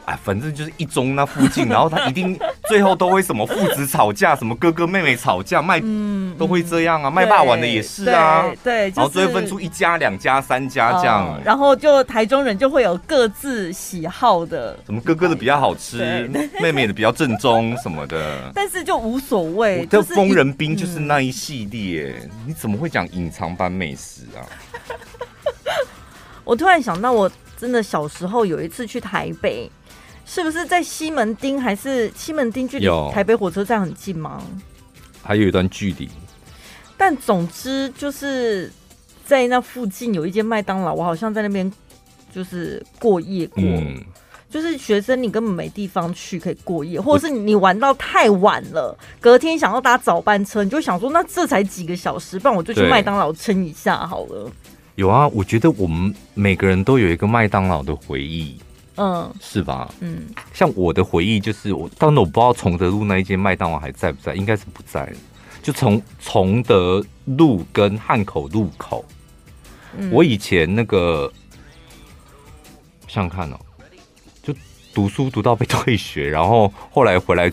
[0.10, 2.38] 哎，反正就是一中那附近， 然后他一定
[2.68, 16.28] 最后都会什么父子吵架，什么哥哥妹妹吵架，卖嗯都会这样啊，卖霸王的也是啊，对，对就是、然后最后分出一家、两家、三家这样、嗯，然后就台中人就会有各自喜好的，什么哥哥的比较好吃，
[16.60, 19.86] 妹妹的比较正宗什么的， 但是就无所谓。
[19.92, 24.42] 这疯人兵就是那一系列，嗯、你怎么会讲隐藏版美食啊？
[26.44, 29.70] 我突然想到，我真的小时候有一次去台北，
[30.30, 31.60] 是不是在西门町？
[31.60, 34.44] 还是西门町距离台北火车站很近吗？
[35.24, 36.08] 还有一段距离。
[36.96, 38.72] 但总之就是
[39.26, 41.70] 在那附近有一间麦当劳，我好像在那边
[42.32, 43.64] 就是过夜过。
[43.64, 44.00] 嗯、
[44.52, 54.52] 就是学生你根本没地方去可以过夜，或者是你玩到太晚了，隔天想要搭早班车，你就想说那这才几个小时，不然我就去麦当劳撑一下好了。
[54.94, 58.60] 有啊，我觉得我们每个人都有一个麦当劳的回忆，
[59.00, 59.90] 嗯，是吧？
[60.02, 65.10] 嗯，像我的回忆就是，我当时我不知道崇德路那一间麦当劳还在不在，应该是不在。
[65.64, 69.06] 就从崇德路跟汉口路口，
[69.98, 71.32] 嗯、我以前那个
[73.08, 73.58] 想想看哦，
[74.44, 74.54] 就
[74.94, 77.50] 读书读到被退学，然后后来回来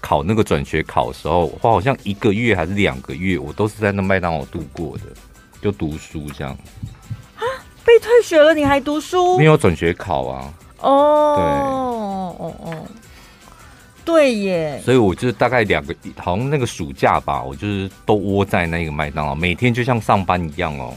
[0.00, 5.04] 考那个转学考的时候，我好像一个月还是两个月，我都是在那麦当劳度过的。
[5.60, 6.52] 就读书这样
[7.34, 7.42] 啊？
[7.84, 9.36] 被退学了你还读书？
[9.36, 10.54] 没有转学考啊？
[10.80, 12.86] 哦，对，哦哦哦，
[14.04, 14.80] 对耶。
[14.84, 20.94] 所以我就大概两个，好像那个暑假吧，我就是都窝在那个麦当劳，每天就像上班一样哦。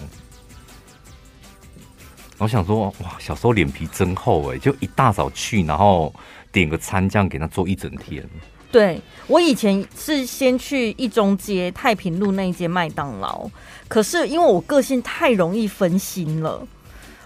[2.38, 6.12] 我想说，哇，小时候脸皮真厚哎，就一大早去，然后
[6.52, 8.28] 点个餐，这样给他做一整天。
[8.72, 13.48] 对，我以前是先去一中街太平路那一间麦当劳，
[13.88, 16.66] 可是因为我个性太容易分心了，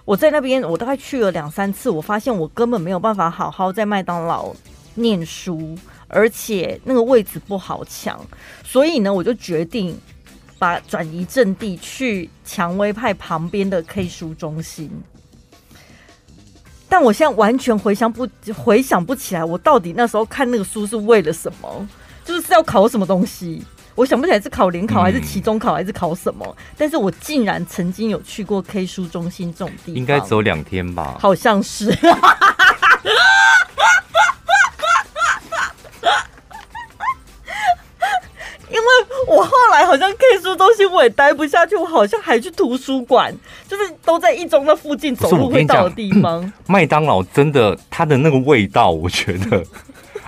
[0.05, 4.55] 我在那边我大概去了两三次，我发现我根本没有办法好好在麦当劳
[4.93, 5.75] 念书，
[6.07, 8.23] 而且那个位置不好抢，
[8.63, 9.99] 所以呢，我就决定
[10.59, 14.91] 把转移阵地去蔷薇派旁边的 K 书中心。
[16.87, 21.89] 但我现在完全回想不回想不起来，我到底那时候看那个书是为了什么？
[22.23, 23.63] 就是要考什么东西？
[23.95, 26.45] 我想不起来是考联考还是期中考还是考什么？
[26.45, 31.17] 嗯、但是我竟然曾经有去过 K 书中心这种地方，应该只有两天吧？
[31.19, 31.85] 好像是。
[38.67, 38.87] 因为
[39.27, 43.33] 我后来好像 K 书中心我也待不下去，我好像还去图书馆，
[43.67, 46.51] 就是都在一中那附近走路会到的地方。
[46.67, 49.63] 麦当劳真的，它的那个味道，我觉得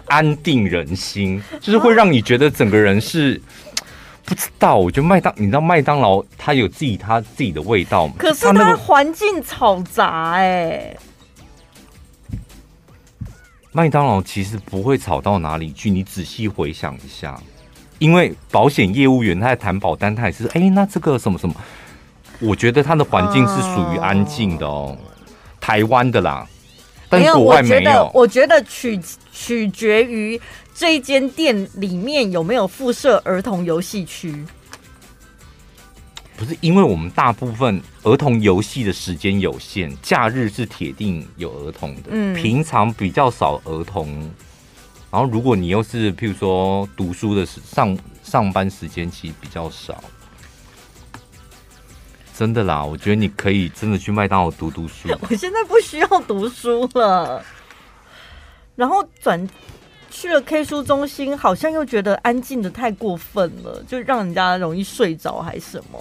[0.07, 3.41] 安定人心，就是会让你觉得整个人是
[4.23, 4.77] 不知道。
[4.77, 8.13] 我觉得麦当，你知道麦当劳它有自己它自己的味道吗？
[8.17, 10.95] 可是它环境嘈杂哎。
[13.71, 17.39] 麦当劳其实不会吵到哪里去，你仔细回想一下。
[17.99, 21.55] 因为保险业务员他在谈保单，他也是哎、欸，那这个什么什么，
[22.39, 24.97] 我觉得他的环境是属于安静的哦，
[25.59, 26.47] 台湾的啦，
[27.09, 27.71] 但国外没有。
[27.71, 28.99] 我觉得，我觉得取
[29.31, 30.39] 取决于
[30.73, 34.45] 这一间店里面有没有附设儿童游戏区。
[36.35, 44.07] 不是，因为我们大部分儿童游戏的时间有限，假日是铁定有儿童的，嗯，平常比较少儿童。
[45.09, 50.03] 然后，如果你又是譬如说读书的时上上班时间其实比较少，
[52.37, 55.09] 真的啦，我觉得你可以真的去麦当劳读读书。
[55.27, 57.43] 我现在不需要读书了，
[58.75, 59.49] 然后转
[60.11, 65.99] 去了 K 书中心，好像又觉得安静的太过分了，就让人家容易睡着还是什么。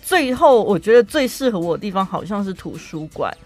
[0.00, 3.36] 最后，我觉得最适合我的地方好像是图书馆，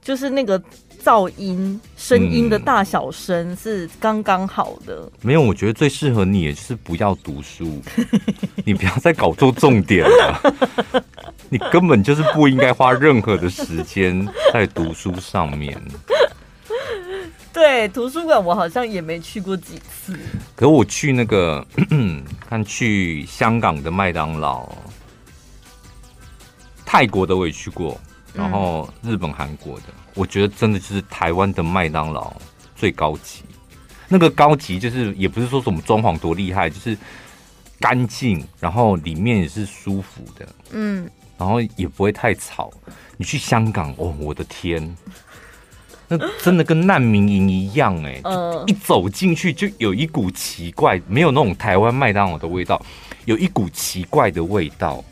[0.00, 0.58] 就是那个。
[1.02, 5.02] 噪音、声音的大小声是刚刚好的。
[5.02, 5.10] 嗯。
[5.22, 7.80] 没有，我觉得最适合你，就是不要读书，
[8.64, 11.02] 你不要再搞错重点了。
[11.50, 15.80] 你根本就是不应该花任何的时间在读书上面。
[17.52, 20.16] 对，图书馆我好像也没去过几次。
[20.54, 21.66] 可我去那个，
[22.48, 24.68] 看去香港的麦当劳，
[26.84, 27.98] 泰国的我也去过。
[28.34, 29.84] 然后日本、韩国的，
[30.18, 32.34] 我觉得真的就是台湾的麦当劳
[32.74, 33.42] 最高级。
[34.08, 36.98] 那个高级就是也不是说什么装潢多厉害，就是
[37.78, 42.72] 干净，然后里面也是舒服的，嗯，然后也不会太吵。
[43.16, 44.96] 你去香港哦，我的天，
[46.08, 48.20] 那真的跟难民营一样哎，
[48.66, 52.84] 一走进去就有一股奇怪，没有那种台湾麦当劳的味道，
[53.26, 55.04] 有一股奇怪的味道。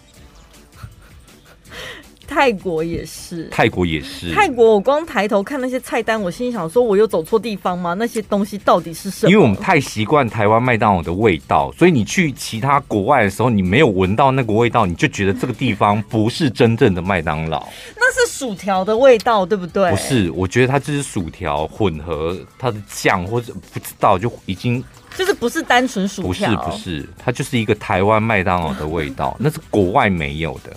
[2.27, 4.33] 泰国也是，泰国也是。
[4.35, 7.95] 泰国，我光抬头看那些菜单，我心里想说，我有走错地方吗？
[7.95, 9.31] 那些东西到底是什么？
[9.31, 17.67] 因为我们太习惯台湾麦当劳的味道，所以你去其他国外的时候，你没有闻到那个味道，你就觉得这个地方不是真正的麦当劳。
[17.97, 19.91] 那是薯条的味道，对不对？
[19.91, 24.83] 不是，我觉得它就是薯条混合它的酱，或者不知道就已经
[25.17, 30.77] 就是不是单纯薯条，不是不是，它就是一个台湾麦当劳的味道，那是国外没有的。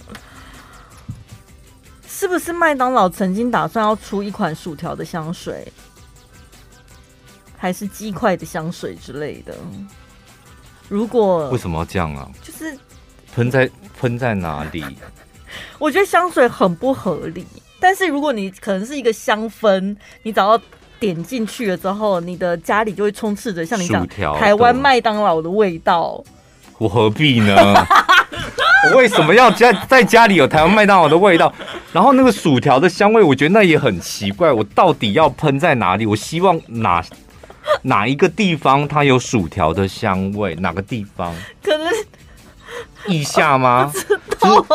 [2.19, 5.71] 是不是麦当劳曾经打算要出一款薯条的香水，
[7.57, 9.55] 还是鸡块的香水之类的？
[10.89, 12.29] 如果为什么要这样啊？
[12.43, 12.77] 就是
[13.33, 14.83] 喷在喷在哪里？
[15.79, 17.45] 我觉得香水很不合理。
[17.79, 20.59] 但是如果你可能是一个香氛，你只要
[20.99, 24.05] 点进去了之后，你的家里就会充斥着像你讲
[24.37, 26.21] 台湾麦当劳的味道。
[26.79, 27.55] 我何必呢？
[28.85, 31.53] 我为什么要家在家里有台湾麦当劳的味道？
[31.91, 34.51] 然后那个薯条的香味，我觉得那也很奇怪。
[34.51, 36.05] 我到底要喷在哪里？
[36.05, 37.03] 我希望哪
[37.81, 40.55] 哪一个地方它有薯条的香味？
[40.55, 41.33] 哪个地方？
[41.61, 41.87] 可能
[43.07, 43.91] 腋下吗？
[44.41, 44.65] 我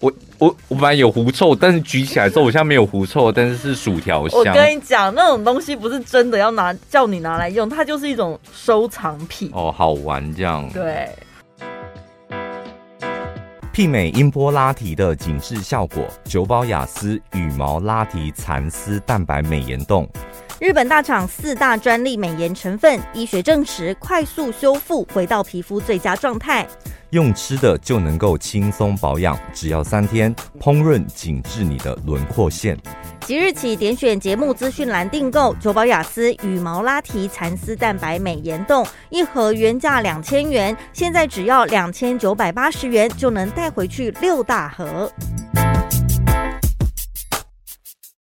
[0.00, 4.38] 我我我本来有狐臭，但是举起来之后，我现在没有狐臭，但是是薯条香。
[4.38, 9.50] 我跟你讲，那种东西不是真的要拿叫你拿来用，它就是一种收藏品。
[9.52, 10.66] 哦，好玩这样。
[10.72, 11.08] 对。
[13.80, 20.06] 媲美音波拉提的紧致效果，久保雅思羽毛拉提蚕丝蛋白美颜冻。
[20.58, 26.68] 日本大厂四大专利美颜成分，医学证实快速修复，回到皮肤最佳状态。
[27.08, 32.76] 用吃的就能够轻松保养，只要三天，烹饪紧致你的轮廓线。
[33.26, 45.10] 即日起点选节目资讯栏订购九宝雅思羽毛拉提蚕丝蛋白美颜冻，一盒原价两千元，现在只要两千九百八十元就能带回去六大盒。